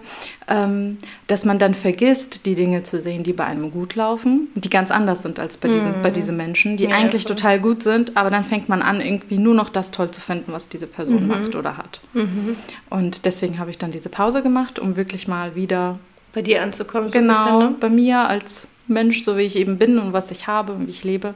ähm, 0.48 0.98
dass 1.26 1.44
man 1.44 1.58
dann 1.58 1.74
vergisst, 1.74 2.46
die 2.46 2.54
Dinge 2.54 2.82
zu 2.82 3.00
sehen, 3.00 3.22
die 3.22 3.32
bei 3.32 3.44
einem 3.44 3.70
gut 3.70 3.94
laufen, 3.94 4.48
die 4.54 4.70
ganz 4.70 4.90
anders 4.90 5.22
sind 5.22 5.38
als 5.38 5.56
bei, 5.56 5.68
mm. 5.68 5.72
diesen, 5.72 6.02
bei 6.02 6.10
mhm. 6.10 6.14
diesen 6.14 6.36
Menschen, 6.36 6.76
die 6.76 6.84
ja, 6.84 6.96
eigentlich 6.96 7.22
voll. 7.22 7.36
total 7.36 7.60
gut 7.60 7.82
sind, 7.82 8.16
aber 8.16 8.30
dann 8.30 8.44
fängt 8.44 8.68
man 8.68 8.82
an, 8.82 9.00
irgendwie 9.00 9.38
nur 9.38 9.54
noch 9.54 9.68
das 9.68 9.90
toll 9.90 10.10
zu 10.10 10.20
finden, 10.20 10.52
was 10.52 10.68
diese 10.68 10.86
Person 10.86 11.22
mhm. 11.22 11.28
macht 11.28 11.54
oder 11.54 11.76
hat. 11.76 12.00
Mhm. 12.14 12.56
Und 12.90 13.24
deswegen 13.24 13.58
habe 13.58 13.70
ich 13.70 13.78
dann 13.78 13.92
diese 13.92 14.08
Pause 14.08 14.42
gemacht, 14.42 14.78
um 14.78 14.96
wirklich 14.96 15.28
mal 15.28 15.54
wieder 15.54 15.98
bei 16.32 16.42
dir 16.42 16.62
anzukommen. 16.62 17.08
So 17.08 17.18
genau, 17.18 17.32
bisschen, 17.44 17.58
ne? 17.58 17.76
bei 17.78 17.88
mir 17.88 18.20
als 18.20 18.68
Mensch, 18.86 19.24
so 19.24 19.36
wie 19.36 19.42
ich 19.42 19.56
eben 19.56 19.78
bin 19.78 19.98
und 19.98 20.12
was 20.12 20.30
ich 20.30 20.46
habe 20.46 20.72
und 20.72 20.86
wie 20.86 20.90
ich 20.90 21.04
lebe, 21.04 21.34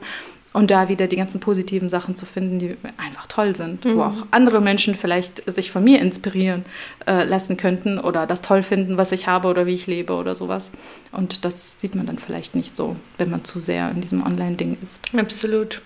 Und 0.57 0.71
da 0.71 0.89
wieder 0.89 1.05
die 1.05 1.17
ganzen 1.17 1.39
positiven 1.39 1.87
Sachen 1.87 2.15
zu 2.15 2.25
finden, 2.25 2.57
die 2.57 2.77
einfach 2.97 3.27
toll 3.27 3.55
sind, 3.55 3.85
mhm. 3.85 3.97
wo 3.97 4.01
auch 4.01 4.25
andere 4.31 4.59
Menschen 4.59 4.95
vielleicht 4.95 5.47
sich 5.47 5.69
von 5.69 5.83
mir 5.83 6.01
inspirieren 6.01 6.65
äh, 7.05 7.25
lassen 7.25 7.57
könnten 7.57 7.99
oder 7.99 8.25
das 8.25 8.41
toll 8.41 8.63
finden, 8.63 8.97
was 8.97 9.11
ich 9.11 9.27
habe 9.27 9.49
oder 9.49 9.67
wie 9.67 9.75
ich 9.75 9.85
lebe 9.85 10.13
oder 10.13 10.35
sowas. 10.35 10.71
Und 11.11 11.45
das 11.45 11.79
sieht 11.79 11.93
man 11.93 12.07
dann 12.07 12.17
vielleicht 12.17 12.55
nicht 12.55 12.75
so, 12.75 12.95
wenn 13.19 13.29
man 13.29 13.43
zu 13.43 13.61
sehr 13.61 13.91
in 13.91 14.01
diesem 14.01 14.25
Online-Ding 14.25 14.79
ist. 14.81 14.99
Absolut. 15.15 15.83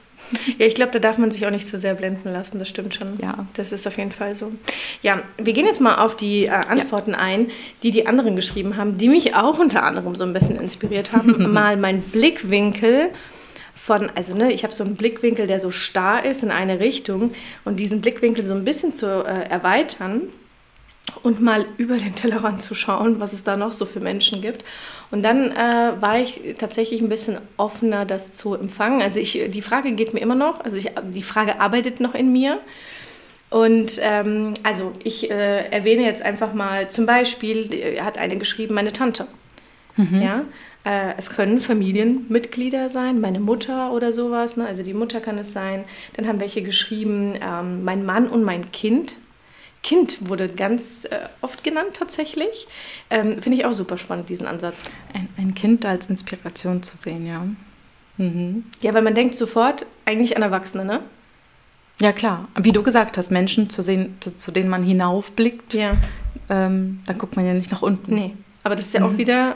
Ja, 0.57 0.65
ich 0.65 0.75
glaube, 0.75 0.93
da 0.93 0.99
darf 0.99 1.17
man 1.17 1.31
sich 1.31 1.45
auch 1.45 1.51
nicht 1.51 1.67
zu 1.67 1.77
sehr 1.77 1.95
blenden 1.95 2.31
lassen, 2.31 2.57
das 2.57 2.69
stimmt 2.69 2.93
schon. 2.93 3.19
Ja. 3.21 3.45
Das 3.55 3.73
ist 3.73 3.85
auf 3.85 3.97
jeden 3.97 4.13
Fall 4.13 4.37
so. 4.37 4.53
Ja, 5.01 5.21
wir 5.37 5.51
gehen 5.51 5.65
jetzt 5.65 5.81
mal 5.81 5.95
auf 5.95 6.15
die 6.15 6.45
äh, 6.45 6.51
Antworten 6.51 7.11
ja. 7.11 7.17
ein, 7.17 7.47
die 7.83 7.91
die 7.91 8.07
anderen 8.07 8.37
geschrieben 8.37 8.77
haben, 8.77 8.97
die 8.97 9.09
mich 9.09 9.35
auch 9.35 9.59
unter 9.59 9.83
anderem 9.83 10.15
so 10.15 10.23
ein 10.23 10.31
bisschen 10.31 10.55
inspiriert 10.55 11.11
haben. 11.11 11.51
mal 11.51 11.75
mein 11.75 12.01
Blickwinkel 12.01 13.09
von, 13.83 14.11
also 14.13 14.35
ne, 14.35 14.53
ich 14.53 14.63
habe 14.63 14.75
so 14.75 14.83
einen 14.83 14.95
Blickwinkel, 14.95 15.47
der 15.47 15.57
so 15.57 15.71
starr 15.71 16.23
ist 16.23 16.43
in 16.43 16.51
eine 16.51 16.79
Richtung 16.79 17.33
und 17.65 17.79
diesen 17.79 17.99
Blickwinkel 17.99 18.45
so 18.45 18.53
ein 18.53 18.63
bisschen 18.63 18.91
zu 18.91 19.07
äh, 19.07 19.49
erweitern 19.49 20.21
und 21.23 21.41
mal 21.41 21.65
über 21.77 21.97
den 21.97 22.13
Tellerrand 22.13 22.61
zu 22.61 22.75
schauen, 22.75 23.19
was 23.19 23.33
es 23.33 23.43
da 23.43 23.57
noch 23.57 23.71
so 23.71 23.87
für 23.87 23.99
Menschen 23.99 24.39
gibt. 24.43 24.63
Und 25.09 25.23
dann 25.23 25.49
äh, 25.49 25.99
war 25.99 26.19
ich 26.19 26.41
tatsächlich 26.59 27.01
ein 27.01 27.09
bisschen 27.09 27.37
offener, 27.57 28.05
das 28.05 28.33
zu 28.33 28.53
empfangen. 28.53 29.01
Also 29.01 29.19
ich, 29.19 29.41
die 29.47 29.61
Frage 29.63 29.93
geht 29.93 30.13
mir 30.13 30.19
immer 30.19 30.35
noch, 30.35 30.63
also 30.63 30.77
ich, 30.77 30.91
die 31.09 31.23
Frage 31.23 31.59
arbeitet 31.59 31.99
noch 31.99 32.13
in 32.13 32.31
mir. 32.31 32.59
Und 33.49 33.99
ähm, 34.03 34.53
also 34.61 34.93
ich 35.03 35.31
äh, 35.31 35.65
erwähne 35.71 36.03
jetzt 36.03 36.21
einfach 36.21 36.53
mal, 36.53 36.89
zum 36.91 37.07
Beispiel 37.07 37.99
hat 37.99 38.19
eine 38.19 38.37
geschrieben, 38.37 38.75
meine 38.75 38.93
Tante. 38.93 39.27
Mhm. 39.97 40.21
Ja, 40.21 40.45
äh, 40.83 41.13
es 41.17 41.29
können 41.29 41.59
Familienmitglieder 41.59 42.89
sein, 42.89 43.21
meine 43.21 43.39
Mutter 43.39 43.91
oder 43.91 44.11
sowas. 44.11 44.57
Ne? 44.57 44.65
Also 44.65 44.83
die 44.83 44.93
Mutter 44.93 45.21
kann 45.21 45.37
es 45.37 45.53
sein. 45.53 45.83
Dann 46.13 46.27
haben 46.27 46.39
welche 46.39 46.63
geschrieben, 46.63 47.35
ähm, 47.41 47.83
mein 47.83 48.05
Mann 48.05 48.27
und 48.27 48.43
mein 48.43 48.71
Kind. 48.71 49.15
Kind 49.83 50.29
wurde 50.29 50.47
ganz 50.47 51.05
äh, 51.05 51.17
oft 51.41 51.63
genannt 51.63 51.91
tatsächlich. 51.93 52.67
Ähm, 53.09 53.41
Finde 53.41 53.57
ich 53.57 53.65
auch 53.65 53.73
super 53.73 53.97
spannend, 53.97 54.29
diesen 54.29 54.47
Ansatz. 54.47 54.85
Ein, 55.13 55.27
ein 55.37 55.55
Kind 55.55 55.85
als 55.85 56.09
Inspiration 56.09 56.83
zu 56.83 56.97
sehen, 56.97 57.25
ja. 57.25 57.45
Mhm. 58.17 58.65
Ja, 58.81 58.93
weil 58.93 59.01
man 59.01 59.15
denkt 59.15 59.35
sofort 59.35 59.85
eigentlich 60.05 60.35
an 60.35 60.43
Erwachsene, 60.43 60.85
ne? 60.85 61.01
Ja, 61.99 62.11
klar. 62.11 62.47
Wie 62.59 62.71
du 62.71 62.81
gesagt 62.81 63.17
hast, 63.17 63.31
Menschen 63.31 63.69
zu 63.69 63.81
sehen, 63.81 64.17
zu, 64.19 64.35
zu 64.35 64.51
denen 64.51 64.69
man 64.69 64.83
hinaufblickt, 64.83 65.75
ja. 65.75 65.95
ähm, 66.49 66.99
dann 67.05 67.17
guckt 67.17 67.35
man 67.35 67.45
ja 67.45 67.53
nicht 67.53 67.71
nach 67.71 67.83
unten. 67.83 68.13
Nee, 68.13 68.33
aber 68.63 68.75
das 68.75 68.87
ist 68.87 68.93
ja 68.93 69.01
mhm. 69.01 69.05
auch 69.05 69.17
wieder 69.17 69.55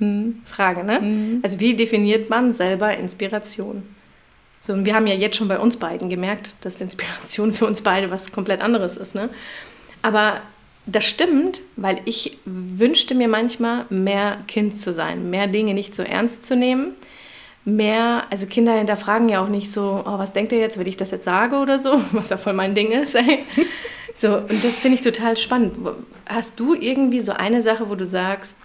Definitionsfrage, 0.00 0.84
ne? 0.84 1.00
Mhm. 1.00 1.40
Also 1.42 1.60
wie 1.60 1.74
definiert 1.74 2.30
man 2.30 2.52
selber 2.52 2.96
Inspiration? 2.96 3.82
So, 4.60 4.72
und 4.72 4.84
wir 4.84 4.94
haben 4.94 5.06
ja 5.06 5.14
jetzt 5.14 5.36
schon 5.36 5.48
bei 5.48 5.58
uns 5.58 5.76
beiden 5.76 6.08
gemerkt, 6.08 6.54
dass 6.62 6.80
Inspiration 6.80 7.52
für 7.54 7.66
uns 7.66 7.82
beide 7.82 8.10
was 8.10 8.32
komplett 8.32 8.60
anderes 8.60 8.96
ist. 8.96 9.14
Ne? 9.14 9.28
Aber 10.02 10.40
das 10.86 11.04
stimmt, 11.04 11.60
weil 11.76 12.00
ich 12.04 12.38
wünschte 12.44 13.14
mir 13.14 13.28
manchmal, 13.28 13.84
mehr 13.90 14.38
Kind 14.48 14.76
zu 14.76 14.92
sein, 14.92 15.30
mehr 15.30 15.46
Dinge 15.46 15.74
nicht 15.74 15.94
so 15.94 16.02
ernst 16.02 16.46
zu 16.46 16.56
nehmen. 16.56 16.92
Mehr, 17.64 18.24
also 18.30 18.46
Kinder 18.46 18.72
hinterfragen 18.72 19.28
ja 19.28 19.42
auch 19.42 19.48
nicht 19.48 19.70
so, 19.70 20.02
oh, 20.06 20.18
was 20.18 20.32
denkt 20.32 20.52
ihr 20.52 20.58
jetzt, 20.58 20.78
wenn 20.78 20.86
ich 20.86 20.96
das 20.96 21.10
jetzt 21.10 21.24
sage 21.24 21.56
oder 21.56 21.78
so, 21.78 22.00
was 22.12 22.30
ja 22.30 22.38
voll 22.38 22.54
mein 22.54 22.74
Ding 22.74 22.90
ist. 22.90 23.14
Ey. 23.14 23.44
So, 24.14 24.34
und 24.34 24.50
das 24.50 24.80
finde 24.80 24.96
ich 24.96 25.02
total 25.02 25.36
spannend. 25.36 25.76
Hast 26.26 26.58
du 26.58 26.74
irgendwie 26.74 27.20
so 27.20 27.30
eine 27.30 27.62
Sache, 27.62 27.88
wo 27.88 27.94
du 27.94 28.04
sagst, 28.04 28.56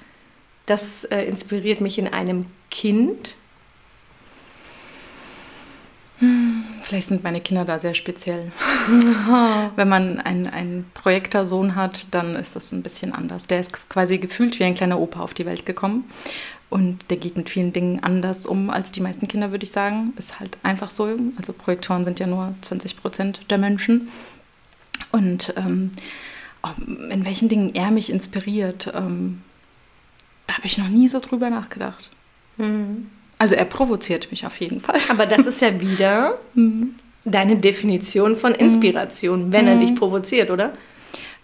das 0.66 1.04
äh, 1.06 1.24
inspiriert 1.24 1.82
mich 1.82 1.98
in 1.98 2.08
einem 2.08 2.46
Kind? 2.70 3.36
Vielleicht 6.84 7.08
sind 7.08 7.24
meine 7.24 7.42
Kinder 7.42 7.66
da 7.66 7.80
sehr 7.80 7.94
speziell. 7.94 8.52
Wenn 9.76 9.90
man 9.90 10.20
einen, 10.20 10.48
einen 10.48 10.86
Projektorsohn 10.94 11.76
hat, 11.76 12.08
dann 12.12 12.36
ist 12.36 12.56
das 12.56 12.72
ein 12.72 12.84
bisschen 12.84 13.14
anders. 13.14 13.48
Der 13.48 13.60
ist 13.60 13.90
quasi 13.90 14.18
gefühlt 14.20 14.60
wie 14.60 14.64
ein 14.64 14.76
kleiner 14.76 15.00
Opa 15.00 15.22
auf 15.22 15.34
die 15.34 15.46
Welt 15.46 15.66
gekommen. 15.66 16.06
Und 16.70 17.10
der 17.10 17.18
geht 17.18 17.38
mit 17.38 17.50
vielen 17.50 17.74
Dingen 17.74 18.04
anders 18.04 18.46
um 18.46 18.70
als 18.70 18.92
die 18.92 19.02
meisten 19.02 19.28
Kinder, 19.28 19.52
würde 19.52 19.64
ich 19.64 19.72
sagen. 19.72 20.14
Ist 20.18 20.40
halt 20.40 20.58
einfach 20.64 20.90
so. 20.90 21.10
Also 21.38 21.54
Projektoren 21.54 22.04
sind 22.04 22.20
ja 22.20 22.28
nur 22.28 22.54
20 22.62 22.98
Prozent 22.98 23.40
der 23.50 23.58
Menschen. 23.58 24.10
Und 25.12 25.54
ähm, 25.58 25.92
in 27.10 27.26
welchen 27.26 27.50
Dingen 27.50 27.76
er 27.76 27.92
mich 27.92 28.12
inspiriert, 28.12 28.92
ähm, 28.96 29.42
da 30.54 30.58
habe 30.58 30.68
ich 30.68 30.78
noch 30.78 30.88
nie 30.88 31.08
so 31.08 31.20
drüber 31.20 31.50
nachgedacht. 31.50 32.12
Mhm. 32.58 33.10
Also 33.40 33.56
er 33.56 33.66
provoziert 33.66 34.30
mich 34.30 34.46
auf 34.46 34.60
jeden 34.60 34.80
Fall. 34.80 35.00
Aber 35.10 35.26
das 35.26 35.48
ist 35.48 35.62
ja 35.62 35.82
wieder 35.82 36.38
mhm. 36.54 36.96
deine 37.26 37.58
Definition 37.58 38.36
von 38.36 38.54
Inspiration, 38.54 39.52
wenn 39.52 39.68
er 39.68 39.76
mhm. 39.76 39.80
dich 39.80 39.96
provoziert, 39.96 40.52
oder? 40.52 40.74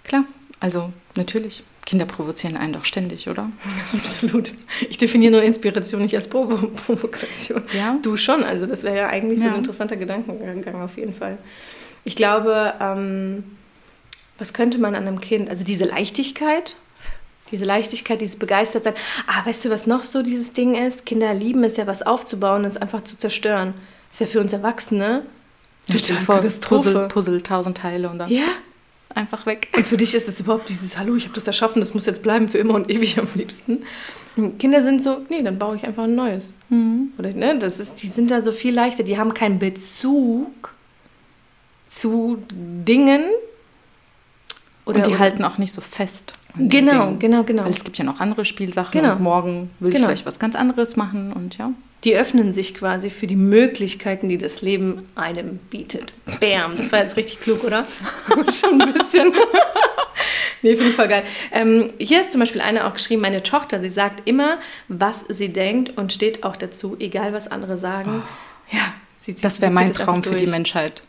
Klar, 0.04 0.26
also 0.60 0.94
natürlich. 1.16 1.64
Kinder 1.86 2.06
provozieren 2.06 2.56
einen 2.56 2.74
doch 2.74 2.86
ständig, 2.86 3.28
oder? 3.28 3.50
Absolut. 3.94 4.54
Ich 4.90 5.00
definiere 5.00 5.32
nur 5.32 5.42
Inspiration 5.42 6.04
nicht 6.04 6.16
als 6.16 6.28
Provo 6.28 6.68
Provokation. 6.68 7.64
Ja? 7.76 7.98
Du 8.04 8.16
schon, 8.16 8.44
also 8.44 8.68
das 8.68 8.84
wäre 8.84 8.96
ja 8.96 9.08
eigentlich 9.08 9.40
ja. 9.40 9.46
so 9.46 9.52
ein 9.52 9.58
interessanter 9.58 9.96
Gedankengang 9.96 10.82
auf 10.84 10.98
jeden 10.98 11.16
Fall. 11.16 11.40
Ich 12.04 12.16
glaube, 12.16 12.76
ähm, 12.80 13.44
was 14.38 14.54
könnte 14.54 14.78
man 14.78 14.94
an 14.94 15.08
einem 15.08 15.20
Kind, 15.20 15.50
also 15.50 15.64
diese 15.64 15.86
Leichtigkeit, 15.86 16.76
diese 17.52 17.66
Leichtigkeit, 17.66 18.22
dieses 18.22 18.38
Begeistertsein. 18.38 18.94
Ah, 19.28 19.46
weißt 19.46 19.66
du, 19.66 19.70
was 19.70 19.88
noch 19.88 20.04
so 20.04 20.22
dieses 20.24 20.54
Ding 20.54 20.76
ist? 20.76 21.06
Kinder 21.06 21.34
lieben 21.34 21.64
es 21.64 21.78
ja, 21.78 21.88
was 21.88 22.02
aufzubauen 22.02 22.64
und 22.64 22.70
es 22.70 22.78
einfach 22.78 23.04
zu 23.04 23.18
zerstören. 23.18 23.74
Das 24.10 24.20
wäre 24.20 24.30
für 24.30 24.40
uns 24.40 24.54
Erwachsene 24.54 25.24
total 25.88 26.18
vor 26.18 26.38
Puzzle, 26.40 27.08
Puzzle, 27.08 27.42
tausend 27.42 27.78
Teile 27.78 28.10
und 28.10 28.20
dann 28.20 28.30
ja. 28.30 28.46
einfach 29.16 29.46
weg. 29.46 29.70
Und 29.76 29.86
für 29.86 29.98
dich 29.98 30.14
ist 30.14 30.28
es 30.28 30.40
überhaupt 30.40 30.70
dieses 30.70 30.98
Hallo, 30.98 31.16
ich 31.16 31.26
habe 31.26 31.36
das 31.36 31.48
erschaffen, 31.48 31.80
das 31.80 31.94
muss 31.94 32.06
jetzt 32.06 32.22
bleiben 32.22 32.50
für 32.50 32.58
immer 32.58 32.76
und 32.76 32.90
ewig 32.90 33.18
am 33.18 33.28
liebsten. 33.36 33.84
Und 34.36 34.60
Kinder 34.60 34.82
sind 34.82 35.02
so, 35.02 35.22
nee, 35.30 35.42
dann 35.42 35.58
baue 35.60 35.76
ich 35.76 35.84
einfach 35.84 36.04
ein 36.04 36.16
neues. 36.16 36.54
Mhm. 36.70 37.14
Oder, 37.18 37.34
ne, 37.34 37.58
das 37.60 37.80
ist, 37.80 38.02
die 38.02 38.08
sind 38.08 38.32
da 38.32 38.42
so 38.42 38.52
viel 38.52 38.74
leichter, 38.74 39.04
die 39.04 39.18
haben 39.18 39.34
keinen 39.34 39.60
Bezug 39.60 40.74
zu 41.88 42.38
Dingen, 42.50 43.24
oder, 44.90 44.98
und 44.98 45.08
die 45.08 45.18
halten 45.18 45.44
auch 45.44 45.58
nicht 45.58 45.72
so 45.72 45.82
fest. 45.82 46.34
Genau, 46.58 47.16
genau, 47.20 47.44
genau. 47.44 47.64
Weil 47.64 47.72
es 47.72 47.84
gibt 47.84 47.98
ja 47.98 48.04
noch 48.04 48.20
andere 48.20 48.44
Spielsachen. 48.44 49.00
Genau. 49.00 49.14
Und 49.14 49.22
morgen 49.22 49.70
will 49.80 49.92
genau. 49.92 50.02
ich 50.02 50.08
vielleicht 50.08 50.26
was 50.26 50.40
ganz 50.40 50.56
anderes 50.56 50.96
machen 50.96 51.32
und 51.32 51.58
ja. 51.58 51.72
Die 52.04 52.16
öffnen 52.16 52.54
sich 52.54 52.74
quasi 52.74 53.10
für 53.10 53.28
die 53.28 53.36
Möglichkeiten, 53.36 54.30
die 54.30 54.38
das 54.38 54.62
Leben 54.62 55.08
einem 55.16 55.58
bietet. 55.70 56.14
Bam, 56.40 56.78
das 56.78 56.92
war 56.92 57.02
jetzt 57.02 57.18
richtig 57.18 57.42
klug, 57.42 57.64
oder? 57.64 57.86
Schon 58.52 58.82
ein 58.82 58.94
bisschen. 58.94 59.34
nee, 60.62 60.76
finde 60.76 60.90
ich 60.90 60.96
voll 60.96 61.10
geil. 61.10 61.24
Ähm, 61.52 61.88
hier 62.00 62.22
ist 62.22 62.32
zum 62.32 62.40
Beispiel 62.40 62.62
eine 62.62 62.88
auch 62.88 62.94
geschrieben, 62.94 63.22
meine 63.22 63.44
Tochter, 63.44 63.82
sie 63.82 63.90
sagt 63.90 64.28
immer, 64.28 64.60
was 64.88 65.26
sie 65.28 65.50
denkt 65.50 65.98
und 65.98 66.14
steht 66.14 66.44
auch 66.44 66.56
dazu, 66.56 66.96
egal 67.00 67.34
was 67.34 67.50
andere 67.50 67.78
sagen. 67.78 68.24
Oh. 68.24 68.76
Ja, 68.76 68.94
sie, 69.18 69.36
das 69.36 69.60
wäre 69.60 69.72
mein 69.72 69.92
Traum 69.94 70.24
für 70.24 70.36
die 70.36 70.48
Menschheit. 70.48 71.04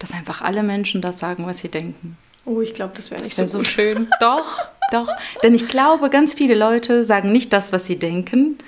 Dass 0.00 0.12
einfach 0.12 0.42
alle 0.42 0.64
Menschen 0.64 1.00
das 1.00 1.20
sagen, 1.20 1.46
was 1.46 1.58
sie 1.58 1.68
denken. 1.68 2.18
Oh, 2.46 2.60
ich 2.60 2.74
glaube, 2.74 2.92
das 2.94 3.10
wäre 3.10 3.22
nicht 3.22 3.38
wär 3.38 3.46
so, 3.46 3.58
so 3.58 3.64
schön. 3.64 4.08
doch, 4.20 4.58
doch. 4.92 5.08
Denn 5.42 5.54
ich 5.54 5.68
glaube, 5.68 6.10
ganz 6.10 6.34
viele 6.34 6.54
Leute 6.54 7.04
sagen 7.04 7.32
nicht 7.32 7.52
das, 7.52 7.72
was 7.72 7.86
sie 7.86 7.96
denken, 7.96 8.58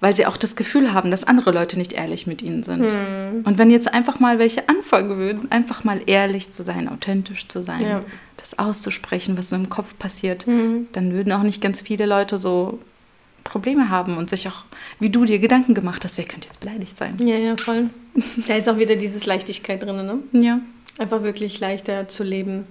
weil 0.00 0.16
sie 0.16 0.26
auch 0.26 0.36
das 0.36 0.56
Gefühl 0.56 0.92
haben, 0.92 1.10
dass 1.10 1.24
andere 1.24 1.50
Leute 1.50 1.78
nicht 1.78 1.92
ehrlich 1.92 2.26
mit 2.26 2.42
ihnen 2.42 2.62
sind. 2.62 2.84
Hm. 2.84 3.42
Und 3.44 3.58
wenn 3.58 3.70
jetzt 3.70 3.92
einfach 3.92 4.20
mal 4.20 4.38
welche 4.38 4.68
anfangen 4.68 5.16
würden, 5.16 5.50
einfach 5.50 5.84
mal 5.84 6.00
ehrlich 6.06 6.52
zu 6.52 6.62
sein, 6.62 6.88
authentisch 6.88 7.48
zu 7.48 7.62
sein, 7.62 7.82
ja. 7.82 8.02
das 8.36 8.58
auszusprechen, 8.58 9.36
was 9.38 9.50
so 9.50 9.56
im 9.56 9.68
Kopf 9.68 9.98
passiert, 9.98 10.46
hm. 10.46 10.88
dann 10.92 11.12
würden 11.12 11.32
auch 11.32 11.42
nicht 11.42 11.60
ganz 11.60 11.80
viele 11.80 12.06
Leute 12.06 12.38
so 12.38 12.78
Probleme 13.44 13.90
haben 13.90 14.16
und 14.16 14.30
sich 14.30 14.48
auch, 14.48 14.64
wie 14.98 15.10
du 15.10 15.24
dir 15.26 15.38
Gedanken 15.38 15.74
gemacht 15.74 16.04
hast, 16.04 16.18
wer 16.18 16.24
könnte 16.24 16.48
jetzt 16.48 16.60
beleidigt 16.60 16.96
sein. 16.96 17.16
Ja, 17.20 17.36
ja, 17.36 17.56
voll. 17.56 17.90
da 18.48 18.54
ist 18.54 18.68
auch 18.68 18.78
wieder 18.78 18.96
dieses 18.96 19.26
Leichtigkeit 19.26 19.82
drin, 19.82 19.96
ne? 19.96 20.18
Ja. 20.32 20.60
Einfach 20.98 21.22
wirklich 21.22 21.58
leichter 21.58 22.06
zu 22.06 22.22
leben. 22.22 22.66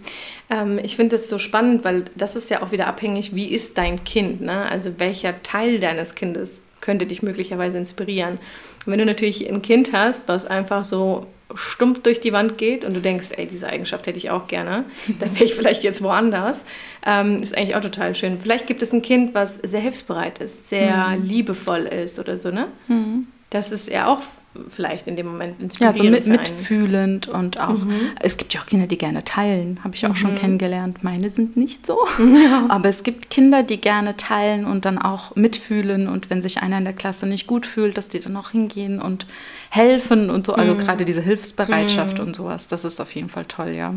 Ähm, 0.50 0.80
ich 0.82 0.96
finde 0.96 1.18
das 1.18 1.30
so 1.30 1.38
spannend, 1.38 1.84
weil 1.84 2.06
das 2.16 2.36
ist 2.36 2.50
ja 2.50 2.62
auch 2.62 2.72
wieder 2.72 2.88
abhängig, 2.88 3.36
wie 3.36 3.48
ist 3.48 3.78
dein 3.78 4.04
Kind? 4.04 4.42
Ne? 4.42 4.70
Also 4.70 4.98
welcher 4.98 5.44
Teil 5.44 5.80
deines 5.80 6.16
Kindes 6.16 6.62
könnte 6.80 7.06
dich 7.06 7.22
möglicherweise 7.22 7.78
inspirieren? 7.78 8.40
Und 8.86 8.92
wenn 8.92 9.00
du 9.00 9.06
natürlich 9.06 9.50
ein 9.50 9.62
Kind 9.62 9.92
hast, 9.92 10.28
was 10.30 10.46
einfach 10.46 10.86
so 10.86 11.28
stumpf 11.56 12.02
durch 12.02 12.20
die 12.20 12.34
Wand 12.34 12.58
geht 12.58 12.86
und 12.86 12.96
du 12.96 13.02
denkst, 13.02 13.28
ey, 13.36 13.46
diese 13.46 13.68
Eigenschaft 13.68 14.08
hätte 14.08 14.18
ich 14.18 14.30
auch 14.30 14.48
gerne, 14.48 14.86
dann 15.20 15.34
wäre 15.36 15.46
ich 15.46 15.54
vielleicht 15.54 15.84
jetzt 15.84 16.02
woanders. 16.02 16.66
Ähm, 17.06 17.38
ist 17.38 17.58
eigentlich 17.58 17.76
auch 17.76 17.82
total 17.82 18.16
schön. 18.16 18.40
Vielleicht 18.40 18.68
gibt 18.68 18.82
es 18.82 18.94
ein 18.94 19.02
Kind, 19.02 19.34
was 19.34 19.56
sehr 19.56 19.82
hilfsbereit 19.82 20.40
ist, 20.40 20.70
sehr 20.70 21.18
mhm. 21.18 21.26
liebevoll 21.26 21.82
ist 21.82 22.20
oder 22.20 22.38
so, 22.38 22.52
ne? 22.52 22.68
Mhm 22.88 23.28
Das 23.50 23.72
ist 23.72 23.90
ja 23.90 24.08
auch 24.08 24.22
vielleicht 24.68 25.08
in 25.08 25.16
dem 25.16 25.28
Moment 25.28 25.56
Ja, 25.60 25.64
inspirierend. 25.66 25.98
so 25.98 26.04
mit, 26.04 26.28
mitfühlend 26.28 27.28
und 27.28 27.60
auch, 27.60 27.78
es 28.22 28.38
gibt 28.38 28.54
ja 28.54 28.62
auch 28.62 28.66
Kinder, 28.66 28.88
die 28.88 28.98
gerne 28.98 29.24
teilen, 29.24 29.80
habe 29.84 29.96
ich 29.96 30.06
auch 30.06 30.16
schon 30.16 30.36
kennengelernt. 30.36 31.04
Meine 31.04 31.30
sind 31.30 31.58
nicht 31.58 31.86
so, 31.86 31.98
aber 32.70 32.90
es 32.90 33.04
gibt 33.04 33.30
Kinder, 33.30 33.64
die 33.64 33.80
gerne 33.80 34.18
teilen 34.18 34.66
und 34.66 34.86
dann 34.86 34.98
auch 34.98 35.36
mitfühlen 35.36 36.08
und 36.08 36.30
wenn 36.30 36.42
sich 36.42 36.62
einer 36.62 36.78
in 36.78 36.84
der 36.84 36.94
Klasse 36.94 37.26
nicht 37.26 37.48
gut 37.48 37.66
fühlt, 37.66 37.98
dass 37.98 38.08
die 38.08 38.20
dann 38.20 38.38
auch 38.38 38.52
hingehen 38.52 39.02
und 39.02 39.26
helfen 39.70 40.30
und 40.30 40.46
so. 40.46 40.54
Also 40.54 40.76
gerade 40.76 41.06
diese 41.06 41.22
Hilfsbereitschaft 41.22 42.20
und 42.20 42.36
sowas, 42.36 42.68
das 42.68 42.86
ist 42.86 43.00
auf 43.00 43.14
jeden 43.16 43.30
Fall 43.30 43.46
toll, 43.46 43.70
ja. 43.70 43.94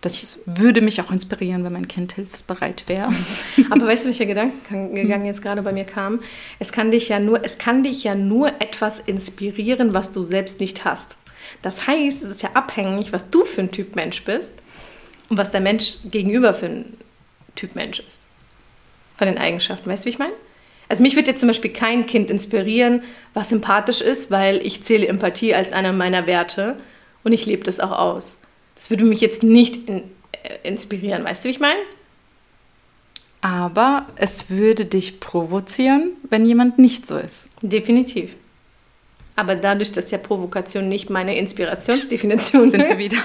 Das 0.00 0.40
würde 0.46 0.82
mich 0.82 1.00
auch 1.00 1.10
inspirieren, 1.10 1.64
wenn 1.64 1.72
mein 1.72 1.88
Kind 1.88 2.12
hilfsbereit 2.12 2.84
wäre. 2.86 3.10
Aber 3.70 3.86
weißt 3.86 4.04
du, 4.04 4.08
welcher 4.08 4.26
Gedankengang 4.26 5.24
jetzt 5.24 5.42
gerade 5.42 5.62
bei 5.62 5.72
mir 5.72 5.84
kam? 5.84 6.20
Es 6.58 6.70
kann 6.72 6.90
dich 6.90 7.08
ja 7.08 7.18
nur, 7.18 7.44
es 7.44 7.58
kann 7.58 7.82
dich 7.82 8.04
ja 8.04 8.14
nur 8.14 8.48
etwas 8.60 9.00
inspirieren, 9.00 9.94
was 9.94 10.12
du 10.12 10.22
selbst 10.22 10.60
nicht 10.60 10.84
hast. 10.84 11.16
Das 11.62 11.86
heißt, 11.86 12.22
es 12.22 12.30
ist 12.30 12.42
ja 12.42 12.50
abhängig, 12.54 13.12
was 13.12 13.30
du 13.30 13.44
für 13.44 13.62
ein 13.62 13.72
Typ 13.72 13.96
Mensch 13.96 14.22
bist 14.24 14.52
und 15.28 15.38
was 15.38 15.50
der 15.50 15.60
Mensch 15.60 15.98
gegenüber 16.04 16.54
für 16.54 16.66
ein 16.66 16.96
Typ 17.54 17.74
Mensch 17.74 18.00
ist. 18.00 18.20
Von 19.16 19.28
den 19.28 19.38
Eigenschaften. 19.38 19.88
Weißt 19.88 20.04
du, 20.04 20.06
wie 20.06 20.10
ich 20.10 20.18
meine? 20.18 20.34
Also 20.88 21.02
mich 21.02 21.16
wird 21.16 21.26
jetzt 21.26 21.40
zum 21.40 21.48
Beispiel 21.48 21.72
kein 21.72 22.06
Kind 22.06 22.30
inspirieren, 22.30 23.02
was 23.34 23.48
sympathisch 23.48 24.00
ist, 24.00 24.30
weil 24.30 24.64
ich 24.64 24.82
zähle 24.82 25.08
Empathie 25.08 25.54
als 25.54 25.72
einer 25.72 25.92
meiner 25.92 26.26
Werte 26.26 26.76
und 27.24 27.32
ich 27.32 27.46
lebe 27.46 27.64
das 27.64 27.80
auch 27.80 27.92
aus. 27.92 28.36
Das 28.76 28.90
würde 28.90 29.04
mich 29.04 29.20
jetzt 29.20 29.42
nicht 29.42 29.88
in, 29.88 30.02
äh, 30.32 30.68
inspirieren. 30.68 31.24
Weißt 31.24 31.44
du, 31.44 31.48
wie 31.48 31.52
ich 31.52 31.60
meine? 31.60 31.80
Aber 33.40 34.06
es 34.16 34.50
würde 34.50 34.84
dich 34.84 35.20
provozieren, 35.20 36.12
wenn 36.30 36.46
jemand 36.46 36.78
nicht 36.78 37.06
so 37.06 37.16
ist. 37.16 37.46
Definitiv. 37.62 38.34
Aber 39.36 39.54
dadurch, 39.54 39.92
dass 39.92 40.10
ja 40.10 40.18
Provokation 40.18 40.88
nicht 40.88 41.10
meine 41.10 41.36
Inspirationsdefinition 41.36 42.70
Sind 42.70 42.80
wir 42.80 42.98
ist, 42.98 42.98
wieder, 42.98 43.18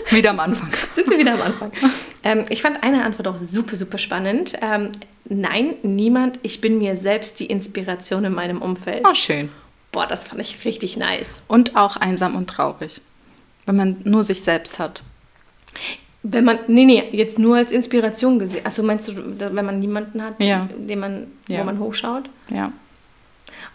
wieder 0.10 0.30
am 0.30 0.40
Anfang. 0.40 0.70
sind 0.94 1.08
wir 1.08 1.18
wieder 1.18 1.34
am 1.34 1.42
Anfang. 1.42 1.72
Ähm, 2.24 2.44
ich 2.50 2.62
fand 2.62 2.84
eine 2.84 3.02
Antwort 3.04 3.26
auch 3.26 3.36
super, 3.36 3.74
super 3.74 3.98
spannend. 3.98 4.52
Ähm, 4.62 4.92
nein, 5.24 5.74
niemand. 5.82 6.38
Ich 6.44 6.60
bin 6.60 6.78
mir 6.78 6.94
selbst 6.94 7.40
die 7.40 7.46
Inspiration 7.46 8.24
in 8.24 8.32
meinem 8.32 8.62
Umfeld. 8.62 9.02
Oh, 9.04 9.12
schön. 9.12 9.48
Boah, 9.90 10.06
das 10.06 10.28
fand 10.28 10.40
ich 10.40 10.64
richtig 10.64 10.96
nice. 10.96 11.42
Und 11.48 11.74
auch 11.74 11.96
einsam 11.96 12.36
und 12.36 12.48
traurig. 12.48 13.00
Wenn 13.66 13.76
man 13.76 13.96
nur 14.04 14.22
sich 14.24 14.42
selbst 14.42 14.78
hat. 14.78 15.02
Wenn 16.24 16.44
man, 16.44 16.58
nee, 16.68 16.84
nee, 16.84 17.02
jetzt 17.12 17.38
nur 17.38 17.56
als 17.56 17.72
Inspiration 17.72 18.38
gesehen. 18.38 18.64
Achso, 18.64 18.82
meinst 18.82 19.08
du, 19.08 19.12
wenn 19.38 19.64
man 19.64 19.80
niemanden 19.80 20.22
hat, 20.22 20.34
Ja. 20.40 20.68
den 20.76 20.98
man, 21.00 21.26
Ja. 21.48 21.60
wo 21.60 21.64
man 21.64 21.78
hochschaut? 21.78 22.24
Ja. 22.48 22.72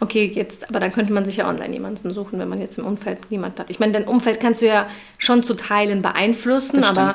Okay, 0.00 0.30
jetzt, 0.34 0.68
aber 0.68 0.78
dann 0.80 0.92
könnte 0.92 1.12
man 1.12 1.24
sich 1.24 1.38
ja 1.38 1.48
online 1.48 1.72
jemanden 1.74 2.12
suchen, 2.14 2.38
wenn 2.38 2.48
man 2.48 2.60
jetzt 2.60 2.78
im 2.78 2.86
Umfeld 2.86 3.30
niemanden 3.30 3.58
hat. 3.58 3.68
Ich 3.68 3.80
meine, 3.80 3.92
dein 3.92 4.04
Umfeld 4.04 4.38
kannst 4.40 4.62
du 4.62 4.66
ja 4.66 4.88
schon 5.18 5.42
zu 5.42 5.54
Teilen 5.54 6.02
beeinflussen, 6.02 6.84
aber 6.84 7.14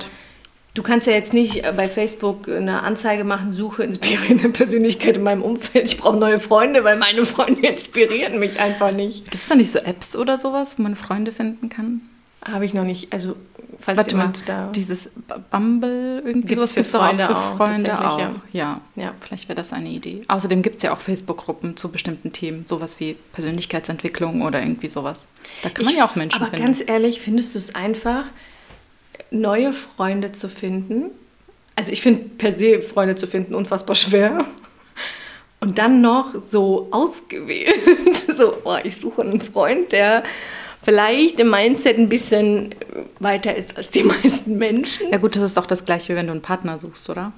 du 0.73 0.83
kannst 0.83 1.07
ja 1.07 1.13
jetzt 1.13 1.31
nicht 1.33 1.63
äh, 1.63 1.73
bei 1.75 1.87
Facebook 1.87 2.49
eine 2.49 2.83
Anzeige 2.83 3.23
machen, 3.23 3.53
suche 3.53 3.83
inspirierende 3.83 4.49
Persönlichkeit 4.49 5.15
in 5.17 5.23
meinem 5.23 5.41
Umfeld. 5.43 5.85
Ich 5.85 5.97
brauche 5.97 6.17
neue 6.17 6.39
Freunde, 6.39 6.83
weil 6.83 6.97
meine 6.97 7.25
Freunde 7.25 7.65
inspirieren 7.67 8.37
mich 8.39 8.59
einfach 8.59 8.91
nicht. 8.91 9.31
Gibt 9.31 9.43
es 9.43 9.49
da 9.49 9.55
nicht 9.55 9.71
so 9.71 9.79
Apps 9.79 10.15
oder 10.15 10.37
sowas, 10.37 10.77
wo 10.77 10.83
man 10.83 10.95
Freunde 10.95 11.31
finden 11.31 11.69
kann? 11.69 12.01
Habe 12.45 12.65
ich 12.65 12.73
noch 12.73 12.83
nicht. 12.83 13.13
Also, 13.13 13.35
falls 13.79 13.97
Warte 13.97 14.15
mal, 14.15 14.23
jemand 14.23 14.49
da. 14.49 14.67
dieses 14.75 15.11
Bumble, 15.49 16.21
irgendwie 16.25 16.49
Gibt's 16.49 16.55
sowas 16.55 16.75
gibt 16.75 16.87
es 16.87 16.95
auch 16.95 17.13
für 17.13 17.35
auch, 17.37 17.57
Freunde 17.57 17.93
auch. 17.97 18.17
tatsächlich, 18.17 18.53
Ja. 18.53 18.81
Ja. 18.95 19.13
vielleicht 19.21 19.47
wäre 19.47 19.55
das 19.55 19.71
eine 19.71 19.89
Idee. 19.89 20.23
Außerdem 20.27 20.61
gibt 20.61 20.77
es 20.77 20.83
ja 20.83 20.93
auch 20.93 20.99
Facebook-Gruppen 20.99 21.77
zu 21.77 21.89
bestimmten 21.91 22.33
Themen, 22.33 22.65
sowas 22.67 22.99
wie 22.99 23.15
Persönlichkeitsentwicklung 23.33 24.41
oder 24.41 24.59
irgendwie 24.61 24.87
sowas. 24.87 25.27
Da 25.61 25.69
kann 25.69 25.85
man 25.85 25.93
Ich- 25.93 25.99
ja 25.99 26.05
auch 26.05 26.15
Menschen 26.15 26.41
Aber 26.41 26.51
finden. 26.51 26.65
ganz 26.65 26.83
ehrlich, 26.85 27.21
findest 27.21 27.55
du 27.55 27.59
es 27.59 27.75
einfach, 27.75 28.25
neue 29.31 29.71
Freunde 29.73 30.31
zu 30.31 30.49
finden? 30.49 31.05
Also 31.75 31.91
ich 31.91 32.01
finde 32.01 32.23
per 32.37 32.51
se 32.51 32.81
Freunde 32.81 33.15
zu 33.15 33.25
finden 33.25 33.55
unfassbar 33.55 33.95
schwer. 33.95 34.45
Und 35.59 35.77
dann 35.77 36.01
noch 36.01 36.35
so 36.39 36.89
ausgewählt. 36.91 37.75
So, 38.35 38.55
oh, 38.63 38.77
ich 38.83 38.97
suche 38.97 39.21
einen 39.21 39.39
Freund, 39.39 39.91
der 39.91 40.23
vielleicht 40.83 41.39
im 41.39 41.49
Mindset 41.49 41.97
ein 41.97 42.09
bisschen 42.09 42.75
weiter 43.19 43.55
ist 43.55 43.75
als 43.77 43.89
die 43.91 44.03
meisten 44.03 44.57
Menschen. 44.57 45.09
ja 45.11 45.17
gut, 45.17 45.35
das 45.35 45.43
ist 45.43 45.57
doch 45.57 45.65
das 45.65 45.85
gleiche, 45.85 46.13
wie 46.13 46.17
wenn 46.17 46.27
du 46.27 46.31
einen 46.33 46.41
Partner 46.41 46.79
suchst, 46.79 47.09
oder? 47.09 47.31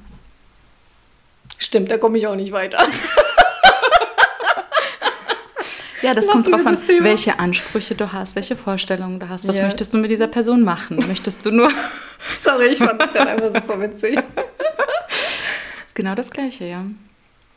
Stimmt, 1.58 1.90
da 1.92 1.98
komme 1.98 2.18
ich 2.18 2.28
auch 2.28 2.36
nicht 2.36 2.52
weiter. 2.52 2.86
Ja, 6.02 6.14
das 6.14 6.28
Lassen 6.28 6.44
kommt 6.44 6.54
drauf 6.56 6.66
an, 6.68 6.78
welche 7.00 7.40
Ansprüche 7.40 7.96
du 7.96 8.12
hast, 8.14 8.36
welche 8.36 8.56
Vorstellungen 8.56 9.20
du 9.20 9.28
hast. 9.28 9.48
Was 9.48 9.58
Ja. 9.58 9.64
möchtest 9.64 9.92
du 9.92 9.98
mit 9.98 10.12
dieser 10.12 10.28
Person 10.28 10.62
machen? 10.64 10.98
Möchtest 11.08 11.44
du 11.46 11.50
nur... 11.52 11.72
Sorry, 12.44 12.68
ich 12.68 12.78
fand 12.78 13.02
das 13.02 13.12
gerade 13.12 13.32
einfach 13.32 13.48
super 13.56 13.82
witzig. 13.82 14.20
genau 15.96 16.14
das 16.14 16.30
gleiche, 16.30 16.66
ja. 16.66 16.86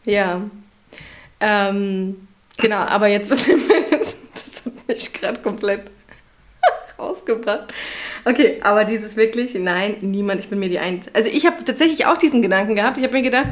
Ja. 0.07 0.41
Ähm, 1.41 2.27
genau, 2.57 2.79
aber 2.79 3.09
jetzt 3.09 3.31
das 3.31 3.47
hat 3.49 3.57
mich 4.95 5.13
gerade 5.13 5.41
komplett 5.41 5.83
rausgebracht. 6.99 7.69
Okay, 8.25 8.61
aber 8.63 8.85
dieses 8.85 9.17
wirklich, 9.17 9.55
nein, 9.55 9.97
niemand, 10.01 10.41
ich 10.41 10.49
bin 10.49 10.59
mir 10.59 10.69
die 10.69 10.79
Einzige. 10.79 11.15
Also 11.15 11.31
ich 11.31 11.47
habe 11.47 11.65
tatsächlich 11.65 12.07
auch 12.07 12.19
diesen 12.19 12.43
Gedanken 12.43 12.75
gehabt. 12.75 12.99
Ich 12.99 13.05
habe 13.05 13.13
mir 13.15 13.23
gedacht, 13.23 13.49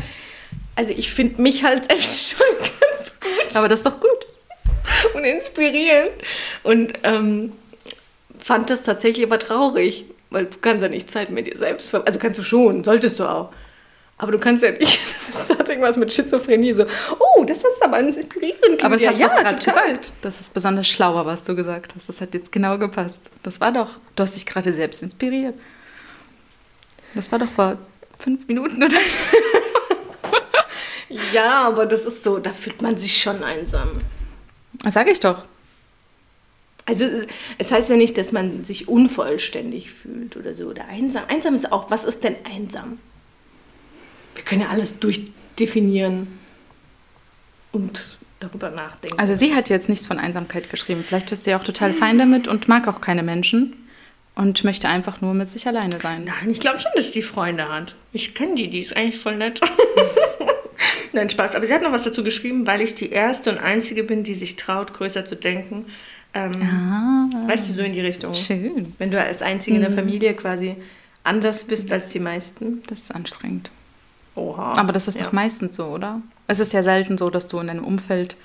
also 0.74 0.92
ich 0.96 1.10
finde 1.10 1.40
mich 1.40 1.64
halt 1.64 1.90
echt 1.92 2.36
schon 2.36 2.46
ganz 2.58 3.14
gut 3.20 3.56
Aber 3.56 3.68
das 3.68 3.80
ist 3.80 3.86
doch 3.86 4.00
gut. 4.00 4.26
und 5.14 5.24
inspirierend. 5.24 6.12
Und 6.62 6.94
ähm, 7.04 7.52
fand 8.38 8.70
das 8.70 8.82
tatsächlich 8.82 9.26
aber 9.26 9.38
traurig, 9.38 10.04
weil 10.30 10.46
du 10.46 10.58
kannst 10.60 10.82
ja 10.82 10.88
nicht 10.88 11.10
Zeit 11.10 11.30
mit 11.30 11.46
dir 11.46 11.58
selbst 11.58 11.90
ver 11.90 12.06
Also 12.06 12.18
kannst 12.18 12.38
du 12.38 12.42
schon, 12.42 12.84
solltest 12.84 13.18
du 13.18 13.24
auch. 13.24 13.52
Aber 14.18 14.32
du 14.32 14.38
kannst 14.38 14.64
ja 14.64 14.70
nicht, 14.70 14.98
das 15.32 15.58
hat 15.58 15.68
irgendwas 15.68 15.96
mit 15.96 16.12
Schizophrenie, 16.12 16.74
so, 16.74 16.86
oh, 17.18 17.44
das 17.44 17.58
ist 17.58 17.82
aber 17.82 18.00
inspirierend. 18.00 18.82
Aber 18.82 18.96
das 18.96 19.06
hast 19.06 19.18
du 19.18 19.22
ja, 19.22 19.28
doch 19.28 19.36
gerade 19.36 19.64
gesagt. 19.64 20.12
Das 20.22 20.40
ist 20.40 20.54
besonders 20.54 20.88
schlauer, 20.88 21.26
was 21.26 21.44
du 21.44 21.54
gesagt 21.54 21.94
hast. 21.94 22.08
Das 22.08 22.20
hat 22.20 22.32
jetzt 22.32 22.50
genau 22.50 22.78
gepasst. 22.78 23.30
Das 23.42 23.60
war 23.60 23.72
doch, 23.72 23.90
du 24.14 24.22
hast 24.22 24.36
dich 24.36 24.46
gerade 24.46 24.72
selbst 24.72 25.02
inspiriert. 25.02 25.54
Das 27.14 27.30
war 27.30 27.38
doch 27.38 27.50
vor 27.50 27.78
fünf 28.18 28.46
Minuten 28.48 28.82
oder 28.82 28.96
so. 28.96 29.36
Ja, 31.32 31.68
aber 31.68 31.86
das 31.86 32.02
ist 32.02 32.24
so, 32.24 32.38
da 32.38 32.50
fühlt 32.50 32.82
man 32.82 32.98
sich 32.98 33.20
schon 33.20 33.42
einsam. 33.44 33.92
Das 34.82 34.94
sage 34.94 35.10
ich 35.10 35.20
doch. 35.20 35.44
Also 36.84 37.04
es 37.58 37.72
heißt 37.72 37.90
ja 37.90 37.96
nicht, 37.96 38.16
dass 38.16 38.32
man 38.32 38.64
sich 38.64 38.88
unvollständig 38.88 39.90
fühlt 39.90 40.36
oder 40.36 40.54
so. 40.54 40.64
Oder 40.64 40.86
einsam. 40.86 41.24
Einsam 41.28 41.54
ist 41.54 41.72
auch, 41.72 41.90
was 41.90 42.04
ist 42.04 42.22
denn 42.22 42.36
einsam? 42.44 42.98
Wir 44.36 44.44
können 44.44 44.60
ja 44.62 44.68
alles 44.68 44.98
durchdefinieren 45.00 46.28
und 47.72 48.16
darüber 48.40 48.70
nachdenken. 48.70 49.18
Also 49.18 49.34
sie 49.34 49.54
hat 49.54 49.68
jetzt 49.68 49.88
nichts 49.88 50.06
von 50.06 50.18
Einsamkeit 50.18 50.70
geschrieben. 50.70 51.02
Vielleicht 51.06 51.32
ist 51.32 51.44
sie 51.44 51.54
auch 51.54 51.64
total 51.64 51.92
fein 51.94 52.18
damit 52.18 52.46
und 52.48 52.68
mag 52.68 52.86
auch 52.86 53.00
keine 53.00 53.22
Menschen 53.22 53.74
und 54.34 54.62
möchte 54.64 54.88
einfach 54.88 55.20
nur 55.22 55.32
mit 55.34 55.48
sich 55.48 55.66
alleine 55.66 55.98
sein. 55.98 56.24
Nein, 56.24 56.50
ich 56.50 56.60
glaube 56.60 56.78
schon, 56.78 56.92
dass 56.94 57.10
die 57.10 57.22
Freunde 57.22 57.68
hat. 57.68 57.94
Ich 58.12 58.34
kenne 58.34 58.54
die, 58.54 58.68
die 58.68 58.80
ist 58.80 58.94
eigentlich 58.94 59.18
voll 59.18 59.36
nett. 59.36 59.60
Nein, 61.12 61.30
Spaß. 61.30 61.54
Aber 61.54 61.66
sie 61.66 61.72
hat 61.72 61.82
noch 61.82 61.92
was 61.92 62.02
dazu 62.02 62.22
geschrieben, 62.22 62.66
weil 62.66 62.82
ich 62.82 62.94
die 62.94 63.10
erste 63.10 63.50
und 63.50 63.58
einzige 63.58 64.02
bin, 64.04 64.22
die 64.22 64.34
sich 64.34 64.56
traut, 64.56 64.92
größer 64.92 65.24
zu 65.24 65.34
denken. 65.36 65.86
Ähm, 66.34 66.52
Ah, 66.62 67.48
Weißt 67.48 67.66
du, 67.68 67.72
so 67.72 67.82
in 67.82 67.94
die 67.94 68.02
Richtung. 68.02 68.34
schön. 68.34 68.92
Wenn 68.98 69.10
du 69.10 69.18
als 69.18 69.40
Einzige 69.40 69.76
in 69.76 69.82
der 69.82 69.92
Familie 69.92 70.34
quasi 70.34 70.76
anders 71.24 71.64
bist 71.64 71.90
als 71.90 72.08
die 72.08 72.20
meisten. 72.20 72.82
Das 72.86 72.98
ist 72.98 73.14
anstrengend. 73.14 73.70
Oha. 74.36 74.74
Aber 74.76 74.92
das 74.92 75.08
ist 75.08 75.18
Ja. 75.18 75.26
doch 75.26 75.32
meistens 75.32 75.76
so, 75.76 75.86
oder? 75.86 76.20
Es 76.46 76.60
ist 76.60 76.72
ja 76.72 76.82
selten 76.82 77.18
so, 77.18 77.30
dass 77.30 77.48
du 77.48 77.58
in 77.58 77.66
deinem 77.66 77.84
Umfeld 77.84 78.36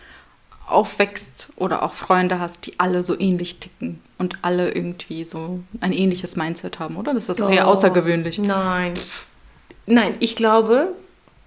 aufwächst 0.68 1.50
oder 1.58 1.84
auch 1.84 1.94
Freunde 1.94 2.40
hast, 2.40 2.66
die 2.66 2.80
alle 2.80 3.04
so 3.04 3.20
ähnlich 3.20 3.60
ticken 3.60 4.00
und 4.18 4.38
alle 4.42 4.72
irgendwie 4.72 5.24
so 5.24 5.60
ein 5.82 5.92
ähnliches 5.92 6.36
Mindset 6.38 6.80
haben, 6.80 6.96
oder? 6.96 7.14
Das 7.14 7.28
ist 7.30 7.40
doch 7.40 7.52
eher 7.52 7.68
außergewöhnlich. 7.68 8.40
Nein. 8.40 8.94
Nein, 9.86 10.14
ich 10.20 10.36
glaube, 10.36 10.94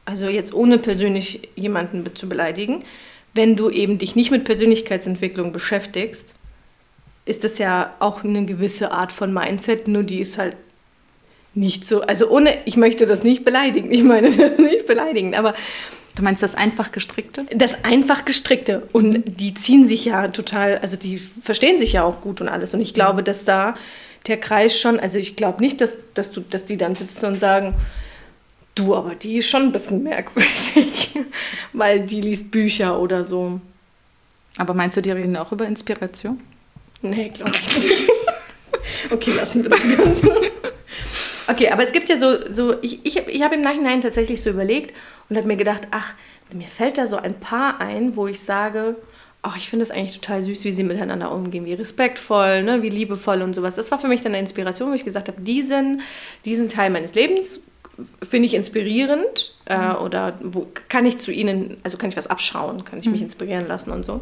also 0.04 0.26
jetzt 0.26 0.52
ohne 0.52 0.76
persönlich 0.78 1.48
jemanden 1.56 2.04
zu 2.14 2.28
beleidigen, 2.28 2.84
wenn 3.32 3.56
du 3.56 3.70
eben 3.70 3.98
dich 3.98 4.14
nicht 4.14 4.30
mit 4.30 4.44
Persönlichkeitsentwicklung 4.44 5.52
beschäftigst, 5.52 6.34
ist 7.24 7.42
das 7.44 7.56
ja 7.58 7.94
auch 8.00 8.22
eine 8.24 8.44
gewisse 8.44 8.92
Art 8.92 9.12
von 9.12 9.32
Mindset, 9.32 9.88
nur 9.88 10.02
die 10.02 10.20
ist 10.20 10.36
halt 10.36 10.56
nicht 11.54 11.84
so, 11.84 12.02
also 12.02 12.28
ohne, 12.28 12.58
ich 12.64 12.76
möchte 12.76 13.06
das 13.06 13.22
nicht 13.22 13.44
beleidigen, 13.44 13.92
ich 13.92 14.02
meine 14.02 14.30
das 14.30 14.58
nicht 14.58 14.86
beleidigen, 14.86 15.34
aber 15.34 15.54
Du 16.16 16.22
meinst 16.22 16.44
das 16.44 16.54
einfach 16.54 16.92
gestrickte? 16.92 17.44
das 17.50 17.82
einfach 17.82 18.24
gestrickte 18.24 18.86
und 18.92 19.24
die 19.40 19.52
ziehen 19.54 19.88
sich 19.88 20.04
ja 20.04 20.28
total, 20.28 20.78
also 20.78 20.96
die 20.96 21.18
verstehen 21.18 21.76
sich 21.76 21.94
ja 21.94 22.04
auch 22.04 22.20
gut 22.20 22.40
und 22.40 22.48
alles 22.48 22.72
und 22.72 22.80
ich 22.80 22.94
glaube, 22.94 23.24
dass 23.24 23.44
da 23.44 23.74
der 24.28 24.38
Kreis 24.38 24.78
schon, 24.78 25.00
also 25.00 25.18
ich 25.18 25.34
glaube 25.36 25.60
nicht, 25.60 25.80
dass, 25.80 25.96
dass, 26.14 26.30
du, 26.30 26.40
dass 26.40 26.64
die 26.64 26.76
dann 26.76 26.94
sitzen 26.94 27.26
und 27.26 27.40
sagen, 27.40 27.74
du, 28.74 28.94
aber 28.94 29.14
die 29.14 29.38
ist 29.38 29.48
schon 29.48 29.62
ein 29.62 29.72
bisschen 29.72 30.02
merkwürdig, 30.02 31.14
weil 31.72 32.00
die 32.00 32.20
liest 32.20 32.50
Bücher 32.50 33.00
oder 33.00 33.24
so. 33.24 33.60
Aber 34.56 34.72
meinst 34.72 34.96
du, 34.96 35.02
die 35.02 35.10
reden 35.10 35.36
auch 35.36 35.52
über 35.52 35.66
Inspiration? 35.66 36.40
Nee, 37.02 37.28
glaube 37.30 37.52
ich 37.52 37.76
nicht. 37.76 38.02
okay, 39.10 39.32
lassen 39.36 39.64
wir 39.64 39.70
das 39.70 39.82
Ganze. 39.82 40.32
Okay, 41.46 41.68
aber 41.70 41.82
es 41.82 41.92
gibt 41.92 42.08
ja 42.08 42.16
so, 42.16 42.50
so 42.50 42.76
ich, 42.82 43.04
ich, 43.04 43.16
ich 43.16 43.42
habe 43.42 43.54
im 43.54 43.60
Nachhinein 43.60 44.00
tatsächlich 44.00 44.42
so 44.42 44.50
überlegt 44.50 44.94
und 45.28 45.36
habe 45.36 45.46
mir 45.46 45.56
gedacht, 45.56 45.88
ach, 45.90 46.14
mir 46.52 46.66
fällt 46.66 46.98
da 46.98 47.06
so 47.06 47.16
ein 47.16 47.34
paar 47.34 47.80
ein, 47.80 48.16
wo 48.16 48.26
ich 48.26 48.40
sage, 48.40 48.96
ach, 49.42 49.56
ich 49.56 49.68
finde 49.68 49.82
es 49.82 49.90
eigentlich 49.90 50.18
total 50.18 50.42
süß, 50.42 50.64
wie 50.64 50.72
sie 50.72 50.84
miteinander 50.84 51.32
umgehen, 51.32 51.66
wie 51.66 51.74
respektvoll, 51.74 52.62
ne, 52.62 52.82
wie 52.82 52.88
liebevoll 52.88 53.42
und 53.42 53.54
sowas. 53.54 53.74
Das 53.74 53.90
war 53.90 53.98
für 53.98 54.08
mich 54.08 54.22
dann 54.22 54.32
eine 54.32 54.40
Inspiration, 54.40 54.90
wo 54.90 54.94
ich 54.94 55.04
gesagt 55.04 55.28
habe, 55.28 55.40
diesen, 55.40 56.00
diesen 56.44 56.68
Teil 56.68 56.90
meines 56.90 57.14
Lebens 57.14 57.60
finde 58.22 58.46
ich 58.46 58.54
inspirierend 58.54 59.54
äh, 59.66 59.94
oder 59.94 60.38
wo 60.42 60.66
kann 60.88 61.06
ich 61.06 61.18
zu 61.18 61.32
ihnen, 61.32 61.76
also 61.82 61.96
kann 61.96 62.08
ich 62.08 62.16
was 62.16 62.26
abschauen, 62.26 62.84
kann 62.84 62.98
ich 62.98 63.06
mich 63.06 63.20
mhm. 63.20 63.26
inspirieren 63.26 63.68
lassen 63.68 63.90
und 63.90 64.04
so. 64.04 64.20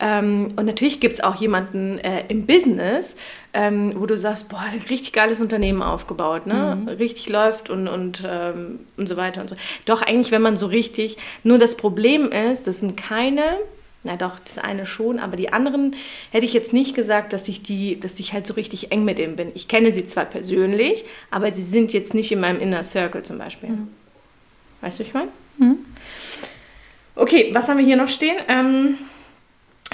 Ähm, 0.00 0.48
und 0.56 0.66
natürlich 0.66 1.00
gibt 1.00 1.14
es 1.14 1.20
auch 1.22 1.36
jemanden 1.36 1.98
äh, 1.98 2.24
im 2.28 2.46
Business, 2.46 3.16
ähm, 3.52 3.92
wo 3.96 4.06
du 4.06 4.16
sagst, 4.16 4.48
boah, 4.48 4.64
ein 4.72 4.82
richtig 4.90 5.12
geiles 5.12 5.40
Unternehmen 5.40 5.82
aufgebaut, 5.82 6.46
ne? 6.46 6.76
Mhm. 6.80 6.88
richtig 6.88 7.28
läuft 7.28 7.70
und, 7.70 7.86
und, 7.86 8.22
ähm, 8.26 8.80
und 8.96 9.08
so 9.08 9.16
weiter 9.16 9.40
und 9.40 9.50
so. 9.50 9.56
Doch 9.84 10.02
eigentlich, 10.02 10.32
wenn 10.32 10.42
man 10.42 10.56
so 10.56 10.66
richtig, 10.66 11.16
nur 11.44 11.58
das 11.58 11.76
Problem 11.76 12.30
ist, 12.30 12.66
das 12.66 12.80
sind 12.80 12.96
keine 12.96 13.58
na 14.04 14.16
doch, 14.16 14.38
das 14.38 14.58
eine 14.58 14.86
schon, 14.86 15.18
aber 15.18 15.36
die 15.36 15.52
anderen 15.52 15.96
hätte 16.30 16.44
ich 16.44 16.52
jetzt 16.52 16.72
nicht 16.72 16.94
gesagt, 16.94 17.32
dass 17.32 17.48
ich 17.48 17.62
die, 17.62 17.98
dass 17.98 18.20
ich 18.20 18.34
halt 18.34 18.46
so 18.46 18.54
richtig 18.54 18.92
eng 18.92 19.04
mit 19.04 19.18
denen 19.18 19.34
bin. 19.34 19.50
Ich 19.54 19.66
kenne 19.66 19.92
sie 19.92 20.06
zwar 20.06 20.26
persönlich, 20.26 21.04
aber 21.30 21.50
sie 21.50 21.62
sind 21.62 21.92
jetzt 21.92 22.12
nicht 22.12 22.30
in 22.30 22.40
meinem 22.40 22.60
Inner 22.60 22.82
Circle 22.82 23.22
zum 23.22 23.38
Beispiel. 23.38 23.70
Mhm. 23.70 23.88
Weißt 24.82 24.98
du, 24.98 25.02
ich 25.02 25.14
meine? 25.14 25.28
Mhm. 25.56 25.78
Okay, 27.16 27.50
was 27.52 27.68
haben 27.68 27.78
wir 27.78 27.84
hier 27.84 27.96
noch 27.96 28.08
stehen? 28.08 28.36
Ähm, 28.48 28.98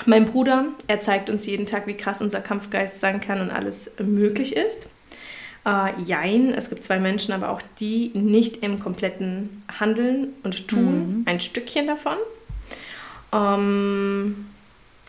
mein 0.06 0.24
Bruder, 0.24 0.66
er 0.88 1.00
zeigt 1.00 1.30
uns 1.30 1.46
jeden 1.46 1.66
Tag, 1.66 1.86
wie 1.86 1.94
krass 1.94 2.20
unser 2.20 2.40
Kampfgeist 2.40 2.98
sein 2.98 3.20
kann 3.20 3.40
und 3.40 3.50
alles 3.50 3.92
möglich 4.02 4.56
ist. 4.56 4.86
Äh, 5.64 6.00
jein, 6.04 6.52
es 6.54 6.68
gibt 6.68 6.82
zwei 6.82 6.98
Menschen, 6.98 7.32
aber 7.32 7.50
auch 7.50 7.62
die 7.78 8.10
nicht 8.14 8.58
im 8.64 8.80
kompletten 8.80 9.62
Handeln 9.78 10.28
und 10.42 10.66
Tun, 10.66 11.18
mhm. 11.18 11.22
ein 11.26 11.38
Stückchen 11.38 11.86
davon. 11.86 12.16
Ähm, 13.32 14.46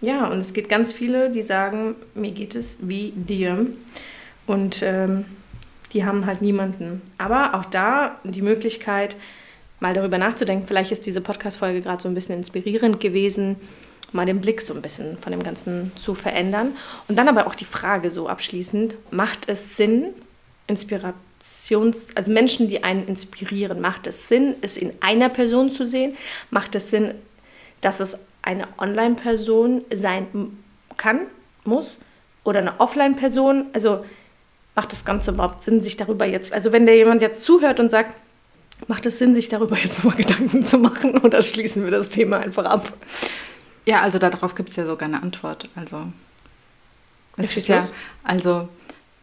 ja, 0.02 0.28
und 0.28 0.40
es 0.40 0.54
gibt 0.54 0.70
ganz 0.70 0.94
viele, 0.94 1.30
die 1.30 1.42
sagen, 1.42 1.96
mir 2.16 2.32
geht 2.32 2.56
es 2.56 2.78
wie 2.82 3.14
dir. 3.16 3.68
Und 4.48 4.82
ähm, 4.84 5.26
die 5.94 6.06
haben 6.06 6.26
halt 6.26 6.42
niemanden. 6.42 7.02
Aber 7.18 7.54
auch 7.56 7.66
da 7.66 8.18
die 8.24 8.42
Möglichkeit, 8.42 9.16
mal 9.80 9.94
darüber 9.94 10.18
nachzudenken, 10.18 10.68
vielleicht 10.68 10.92
ist 10.92 11.06
diese 11.06 11.22
Podcast-Folge 11.22 11.82
gerade 11.82 12.02
so 12.02 12.08
ein 12.08 12.16
bisschen 12.16 12.38
inspirierend 12.38 13.00
gewesen, 13.00 13.58
mal 14.12 14.26
den 14.26 14.42
Blick 14.42 14.62
so 14.62 14.74
ein 14.74 14.82
bisschen 14.82 15.18
von 15.18 15.32
dem 15.32 15.44
Ganzen 15.44 15.92
zu 15.96 16.14
verändern. 16.14 16.76
Und 17.08 17.18
dann 17.18 17.28
aber 17.28 17.48
auch 17.48 17.56
die 17.56 17.66
Frage 17.66 18.10
so 18.10 18.28
abschließend, 18.28 18.96
macht 19.12 19.50
es 19.50 19.78
Sinn, 19.78 20.10
Inspirations, 20.68 22.08
also 22.16 22.32
Menschen, 22.32 22.68
die 22.68 22.84
einen 22.84 23.08
inspirieren, 23.08 23.82
macht 23.82 24.08
es 24.08 24.28
Sinn, 24.28 24.56
es 24.62 24.78
in 24.78 24.94
einer 25.02 25.30
Person 25.30 25.70
zu 25.72 25.86
sehen? 25.86 26.16
Macht 26.50 26.76
es 26.76 26.90
Sinn, 26.90 27.14
dass 27.82 28.00
es 28.00 28.18
eine 28.42 28.68
Online-Person 28.78 29.84
sein 29.94 30.28
kann, 30.98 31.22
muss 31.64 32.00
oder 32.44 32.60
eine 32.60 32.80
Offline-Person. 32.80 33.66
Also 33.74 34.06
macht 34.76 34.92
das 34.92 35.06
Ganze 35.06 35.32
überhaupt 35.32 35.64
Sinn, 35.64 35.82
sich 35.82 35.98
darüber 35.98 36.26
jetzt, 36.26 36.54
also 36.54 36.72
wenn 36.72 36.86
der 36.86 36.96
jemand 36.96 37.22
jetzt 37.22 37.44
zuhört 37.44 37.80
und 37.80 37.90
sagt, 37.90 38.16
macht 38.88 39.06
es 39.06 39.20
Sinn, 39.20 39.36
sich 39.36 39.50
darüber 39.50 39.78
jetzt 39.78 40.04
nochmal 40.04 40.18
Gedanken 40.24 40.64
zu 40.64 40.78
machen 40.78 41.18
oder 41.20 41.42
schließen 41.42 41.84
wir 41.84 41.92
das 41.92 42.10
Thema 42.10 42.40
einfach 42.40 42.66
ab? 42.66 42.94
Ja, 43.86 44.02
also 44.02 44.20
darauf 44.20 44.56
gibt 44.56 44.70
es 44.70 44.76
ja 44.76 44.86
sogar 44.86 45.08
eine 45.08 45.22
Antwort. 45.22 45.70
Also 45.76 46.06
es 47.38 47.52
ist, 47.52 47.58
ist 47.58 47.68
ja, 47.68 47.84
also 48.24 48.70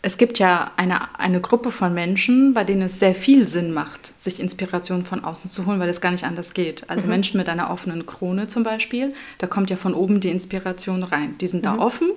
es 0.01 0.17
gibt 0.17 0.39
ja 0.39 0.71
eine, 0.77 1.19
eine 1.19 1.41
Gruppe 1.41 1.73
von 1.73 1.93
Menschen, 1.93 2.55
bei 2.55 2.63
denen 2.63 2.83
es 2.83 3.01
sehr 3.01 3.17
viel 3.17 3.49
Sinn 3.49 3.73
macht, 3.73 4.13
sich 4.17 4.39
Inspiration 4.39 5.05
von 5.05 5.25
außen 5.25 5.51
zu 5.51 5.67
holen, 5.67 5.81
weil 5.81 5.89
es 5.89 6.01
gar 6.01 6.13
nicht 6.13 6.25
anders 6.25 6.55
geht. 6.55 6.89
Also 6.89 7.07
mhm. 7.07 7.13
Menschen 7.13 7.39
mit 7.39 7.49
einer 7.49 7.71
offenen 7.71 8.07
Krone 8.07 8.47
zum 8.47 8.63
Beispiel, 8.63 9.13
da 9.39 9.49
kommt 9.49 9.71
ja 9.71 9.77
von 9.77 9.95
oben 9.95 10.21
die 10.21 10.31
Inspiration 10.31 11.03
rein. 11.03 11.37
Die 11.39 11.49
sind 11.49 11.61
mhm. 11.61 11.65
da 11.65 11.79
offen 11.79 12.11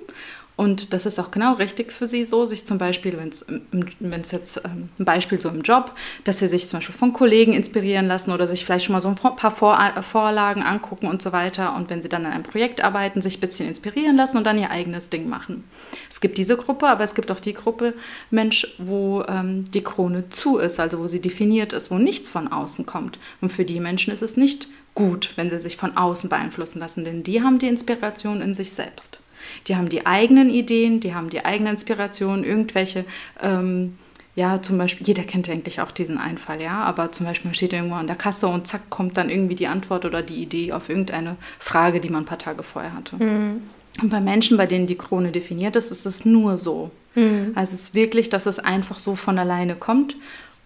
und 0.54 0.92
das 0.92 1.06
ist 1.06 1.18
auch 1.18 1.30
genau 1.30 1.54
richtig 1.54 1.92
für 1.92 2.06
sie 2.06 2.24
so, 2.24 2.44
sich 2.44 2.66
zum 2.66 2.76
Beispiel, 2.76 3.18
wenn 3.18 4.20
es 4.20 4.30
jetzt 4.30 4.60
ähm, 4.64 4.90
ein 4.98 5.04
Beispiel 5.04 5.40
so 5.40 5.48
im 5.48 5.62
Job, 5.62 5.92
dass 6.24 6.40
sie 6.40 6.46
sich 6.46 6.68
zum 6.68 6.78
Beispiel 6.78 6.94
von 6.94 7.14
Kollegen 7.14 7.54
inspirieren 7.54 8.06
lassen 8.06 8.32
oder 8.32 8.46
sich 8.46 8.64
vielleicht 8.64 8.84
schon 8.84 8.92
mal 8.92 9.00
so 9.00 9.08
ein 9.08 9.14
paar 9.14 9.50
Vor 9.50 9.78
Vorlagen 10.02 10.62
angucken 10.62 11.06
und 11.06 11.22
so 11.22 11.32
weiter. 11.32 11.74
Und 11.74 11.88
wenn 11.88 12.02
sie 12.02 12.10
dann 12.10 12.26
an 12.26 12.32
einem 12.32 12.42
Projekt 12.42 12.84
arbeiten, 12.84 13.22
sich 13.22 13.38
ein 13.38 13.40
bisschen 13.40 13.66
inspirieren 13.66 14.16
lassen 14.16 14.36
und 14.36 14.44
dann 14.44 14.58
ihr 14.58 14.70
eigenes 14.70 15.08
Ding 15.08 15.28
machen. 15.28 15.64
Es 16.10 16.20
gibt 16.20 16.36
diese 16.36 16.56
Gruppe, 16.58 16.86
aber 16.86 17.02
es 17.02 17.14
gibt 17.14 17.30
auch 17.30 17.40
die 17.40 17.54
Gruppe 17.54 17.94
Mensch, 18.30 18.74
wo 18.78 19.22
ähm, 19.28 19.70
die 19.70 19.82
Krone 19.82 20.28
zu 20.28 20.58
ist, 20.58 20.78
also 20.78 20.98
wo 20.98 21.06
sie 21.06 21.20
definiert 21.20 21.72
ist, 21.72 21.90
wo 21.90 21.96
nichts 21.96 22.28
von 22.28 22.48
außen 22.48 22.84
kommt. 22.84 23.18
Und 23.40 23.48
für 23.48 23.64
die 23.64 23.80
Menschen 23.80 24.12
ist 24.12 24.22
es 24.22 24.36
nicht 24.36 24.68
gut, 24.94 25.32
wenn 25.36 25.48
sie 25.48 25.58
sich 25.58 25.78
von 25.78 25.96
außen 25.96 26.28
beeinflussen 26.28 26.78
lassen, 26.78 27.04
denn 27.04 27.22
die 27.22 27.42
haben 27.42 27.58
die 27.58 27.68
Inspiration 27.68 28.42
in 28.42 28.52
sich 28.52 28.72
selbst. 28.72 29.21
Die 29.66 29.76
haben 29.76 29.88
die 29.88 30.06
eigenen 30.06 30.50
Ideen, 30.50 31.00
die 31.00 31.14
haben 31.14 31.30
die 31.30 31.44
eigene 31.44 31.70
Inspiration, 31.70 32.44
irgendwelche, 32.44 33.04
ähm, 33.40 33.96
ja, 34.34 34.62
zum 34.62 34.78
Beispiel, 34.78 35.06
jeder 35.06 35.24
kennt 35.24 35.48
eigentlich 35.48 35.80
auch 35.80 35.90
diesen 35.90 36.16
Einfall, 36.16 36.62
ja, 36.62 36.82
aber 36.82 37.12
zum 37.12 37.26
Beispiel 37.26 37.48
man 37.48 37.54
steht 37.54 37.72
irgendwo 37.72 37.96
an 37.96 38.06
der 38.06 38.16
Kasse 38.16 38.46
und 38.46 38.66
zack, 38.66 38.88
kommt 38.88 39.16
dann 39.16 39.28
irgendwie 39.28 39.54
die 39.54 39.66
Antwort 39.66 40.04
oder 40.04 40.22
die 40.22 40.42
Idee 40.42 40.72
auf 40.72 40.88
irgendeine 40.88 41.36
Frage, 41.58 42.00
die 42.00 42.08
man 42.08 42.22
ein 42.22 42.26
paar 42.26 42.38
Tage 42.38 42.62
vorher 42.62 42.94
hatte. 42.94 43.16
Mhm. 43.16 43.62
Und 44.00 44.08
bei 44.08 44.20
Menschen, 44.20 44.56
bei 44.56 44.66
denen 44.66 44.86
die 44.86 44.96
Krone 44.96 45.32
definiert 45.32 45.76
ist, 45.76 45.90
ist 45.90 46.06
es 46.06 46.24
nur 46.24 46.56
so. 46.56 46.90
Mhm. 47.14 47.52
Also 47.54 47.74
es 47.74 47.82
ist 47.82 47.94
wirklich, 47.94 48.30
dass 48.30 48.46
es 48.46 48.58
einfach 48.58 48.98
so 48.98 49.16
von 49.16 49.38
alleine 49.38 49.76
kommt. 49.76 50.16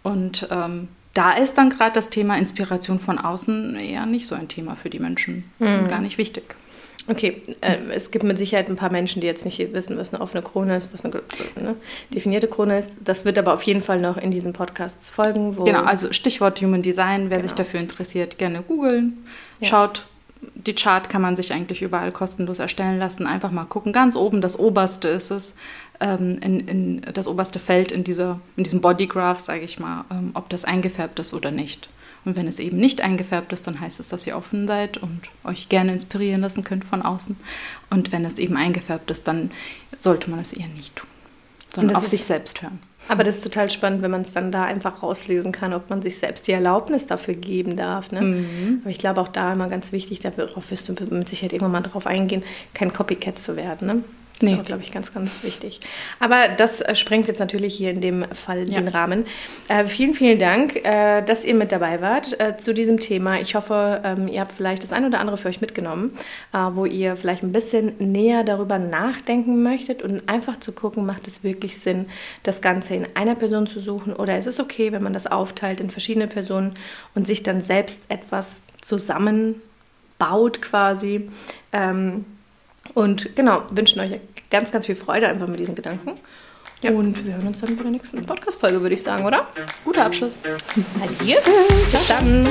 Und 0.02 0.46
ähm, 0.50 0.88
da 1.14 1.32
ist 1.32 1.54
dann 1.54 1.70
gerade 1.70 1.92
das 1.92 2.10
Thema 2.10 2.36
Inspiration 2.36 2.98
von 2.98 3.18
außen 3.18 3.76
eher 3.76 4.06
nicht 4.06 4.26
so 4.26 4.34
ein 4.34 4.48
Thema 4.48 4.76
für 4.76 4.90
die 4.90 5.00
Menschen. 5.00 5.44
Mhm. 5.58 5.88
Gar 5.88 6.00
nicht 6.00 6.18
wichtig. 6.18 6.54
Okay, 7.08 7.42
äh, 7.60 7.76
es 7.94 8.10
gibt 8.10 8.24
mit 8.24 8.36
Sicherheit 8.36 8.68
ein 8.68 8.76
paar 8.76 8.90
Menschen, 8.90 9.20
die 9.20 9.26
jetzt 9.26 9.44
nicht 9.44 9.58
wissen, 9.72 9.96
was 9.96 10.12
eine 10.12 10.22
offene 10.22 10.42
Krone 10.42 10.76
ist, 10.76 10.92
was 10.92 11.04
eine 11.04 11.22
ne, 11.60 11.76
definierte 12.12 12.48
Krone 12.48 12.78
ist. 12.78 12.90
Das 13.04 13.24
wird 13.24 13.38
aber 13.38 13.54
auf 13.54 13.62
jeden 13.62 13.82
Fall 13.82 14.00
noch 14.00 14.16
in 14.16 14.30
diesen 14.30 14.52
Podcasts 14.52 15.10
folgen. 15.10 15.56
genau, 15.64 15.82
also 15.82 16.12
Stichwort 16.12 16.60
Human 16.60 16.82
Design, 16.82 17.30
wer 17.30 17.38
genau. 17.38 17.48
sich 17.48 17.52
dafür 17.52 17.80
interessiert, 17.80 18.38
gerne 18.38 18.62
googeln. 18.62 19.24
Ja. 19.60 19.68
Schaut, 19.68 20.06
die 20.54 20.74
Chart 20.74 21.08
kann 21.08 21.22
man 21.22 21.36
sich 21.36 21.52
eigentlich 21.52 21.82
überall 21.82 22.12
kostenlos 22.12 22.58
erstellen 22.58 22.98
lassen. 22.98 23.26
Einfach 23.26 23.50
mal 23.50 23.64
gucken. 23.64 23.92
Ganz 23.92 24.16
oben, 24.16 24.40
das 24.40 24.58
oberste 24.58 25.08
ist 25.08 25.30
es, 25.30 25.54
ähm, 26.00 26.38
in, 26.40 26.60
in, 26.68 27.02
das 27.14 27.28
oberste 27.28 27.58
Feld 27.58 27.92
in, 27.92 28.04
dieser, 28.04 28.40
in 28.56 28.64
diesem 28.64 28.80
Bodygraph, 28.80 29.40
sage 29.40 29.60
ich 29.60 29.78
mal, 29.78 30.04
ähm, 30.10 30.30
ob 30.34 30.48
das 30.48 30.64
eingefärbt 30.64 31.18
ist 31.20 31.34
oder 31.34 31.50
nicht. 31.50 31.88
Und 32.26 32.34
wenn 32.34 32.48
es 32.48 32.58
eben 32.58 32.76
nicht 32.76 33.02
eingefärbt 33.02 33.52
ist, 33.52 33.68
dann 33.68 33.80
heißt 33.80 34.00
es, 34.00 34.08
dass 34.08 34.26
ihr 34.26 34.36
offen 34.36 34.66
seid 34.66 34.98
und 34.98 35.22
euch 35.44 35.68
gerne 35.68 35.92
inspirieren 35.92 36.40
lassen 36.40 36.64
könnt 36.64 36.84
von 36.84 37.00
außen. 37.00 37.36
Und 37.88 38.10
wenn 38.10 38.24
es 38.24 38.38
eben 38.38 38.56
eingefärbt 38.56 39.10
ist, 39.12 39.28
dann 39.28 39.52
sollte 39.96 40.28
man 40.28 40.40
es 40.40 40.52
eher 40.52 40.66
nicht 40.66 40.96
tun, 40.96 41.08
sondern 41.72 41.96
auf 41.96 42.06
sich 42.06 42.24
selbst 42.24 42.62
hören. 42.62 42.80
Aber 43.08 43.22
das 43.22 43.36
ist 43.36 43.44
total 43.44 43.70
spannend, 43.70 44.02
wenn 44.02 44.10
man 44.10 44.22
es 44.22 44.32
dann 44.32 44.50
da 44.50 44.64
einfach 44.64 45.04
rauslesen 45.04 45.52
kann, 45.52 45.72
ob 45.72 45.88
man 45.88 46.02
sich 46.02 46.18
selbst 46.18 46.48
die 46.48 46.52
Erlaubnis 46.52 47.06
dafür 47.06 47.34
geben 47.34 47.76
darf. 47.76 48.10
Ne? 48.10 48.22
Mhm. 48.22 48.80
Aber 48.82 48.90
ich 48.90 48.98
glaube 48.98 49.20
auch 49.20 49.28
da 49.28 49.52
immer 49.52 49.68
ganz 49.68 49.92
wichtig, 49.92 50.18
darauf 50.18 50.68
wirst 50.72 50.88
du 50.88 50.94
mit 51.14 51.28
Sicherheit 51.28 51.52
irgendwann 51.52 51.82
mal 51.82 51.88
drauf 51.88 52.08
eingehen, 52.08 52.42
kein 52.74 52.92
Copycat 52.92 53.38
zu 53.38 53.54
werden. 53.54 53.86
Ne? 53.86 54.04
Das 54.38 54.50
nee. 54.50 54.56
ist, 54.56 54.66
glaube 54.66 54.82
ich, 54.82 54.92
ganz, 54.92 55.14
ganz 55.14 55.42
wichtig. 55.44 55.80
Aber 56.20 56.48
das 56.48 56.82
äh, 56.82 56.94
sprengt 56.94 57.26
jetzt 57.26 57.40
natürlich 57.40 57.74
hier 57.74 57.90
in 57.90 58.02
dem 58.02 58.26
Fall 58.34 58.68
ja. 58.68 58.74
den 58.74 58.88
Rahmen. 58.88 59.24
Äh, 59.68 59.86
vielen, 59.86 60.12
vielen 60.12 60.38
Dank, 60.38 60.76
äh, 60.84 61.22
dass 61.22 61.46
ihr 61.46 61.54
mit 61.54 61.72
dabei 61.72 62.02
wart 62.02 62.38
äh, 62.38 62.54
zu 62.58 62.74
diesem 62.74 62.98
Thema. 63.00 63.40
Ich 63.40 63.54
hoffe, 63.54 64.02
ähm, 64.04 64.28
ihr 64.28 64.42
habt 64.42 64.52
vielleicht 64.52 64.82
das 64.82 64.92
ein 64.92 65.06
oder 65.06 65.20
andere 65.20 65.38
für 65.38 65.48
euch 65.48 65.62
mitgenommen, 65.62 66.18
äh, 66.52 66.58
wo 66.58 66.84
ihr 66.84 67.16
vielleicht 67.16 67.44
ein 67.44 67.52
bisschen 67.52 67.92
näher 67.98 68.44
darüber 68.44 68.78
nachdenken 68.78 69.62
möchtet 69.62 70.02
und 70.02 70.28
einfach 70.28 70.60
zu 70.60 70.72
gucken, 70.72 71.06
macht 71.06 71.26
es 71.26 71.42
wirklich 71.42 71.78
Sinn, 71.78 72.04
das 72.42 72.60
Ganze 72.60 72.94
in 72.94 73.06
einer 73.14 73.36
Person 73.36 73.66
zu 73.66 73.80
suchen 73.80 74.12
oder 74.12 74.36
ist 74.36 74.46
es 74.46 74.60
okay, 74.60 74.92
wenn 74.92 75.02
man 75.02 75.14
das 75.14 75.26
aufteilt 75.26 75.80
in 75.80 75.88
verschiedene 75.88 76.26
Personen 76.26 76.74
und 77.14 77.26
sich 77.26 77.42
dann 77.42 77.62
selbst 77.62 78.00
etwas 78.10 78.56
zusammenbaut 78.82 80.60
quasi. 80.60 81.30
Ähm, 81.72 82.26
und 82.94 83.34
genau, 83.36 83.62
wünschen 83.70 84.00
euch 84.00 84.20
ganz, 84.50 84.70
ganz 84.72 84.86
viel 84.86 84.96
Freude 84.96 85.28
einfach 85.28 85.48
mit 85.48 85.60
diesen 85.60 85.74
Gedanken. 85.74 86.12
Ja. 86.82 86.90
Und 86.90 87.24
wir 87.26 87.34
hören 87.34 87.46
uns 87.46 87.60
dann 87.60 87.76
bei 87.76 87.82
der 87.82 87.92
nächsten 87.92 88.24
Podcast-Folge, 88.24 88.80
würde 88.82 88.94
ich 88.94 89.02
sagen, 89.02 89.24
oder? 89.24 89.46
Guter 89.84 90.04
Abschluss. 90.04 90.38
Adieu. 91.02 91.36
Bis 91.90 92.08
dann. 92.08 92.46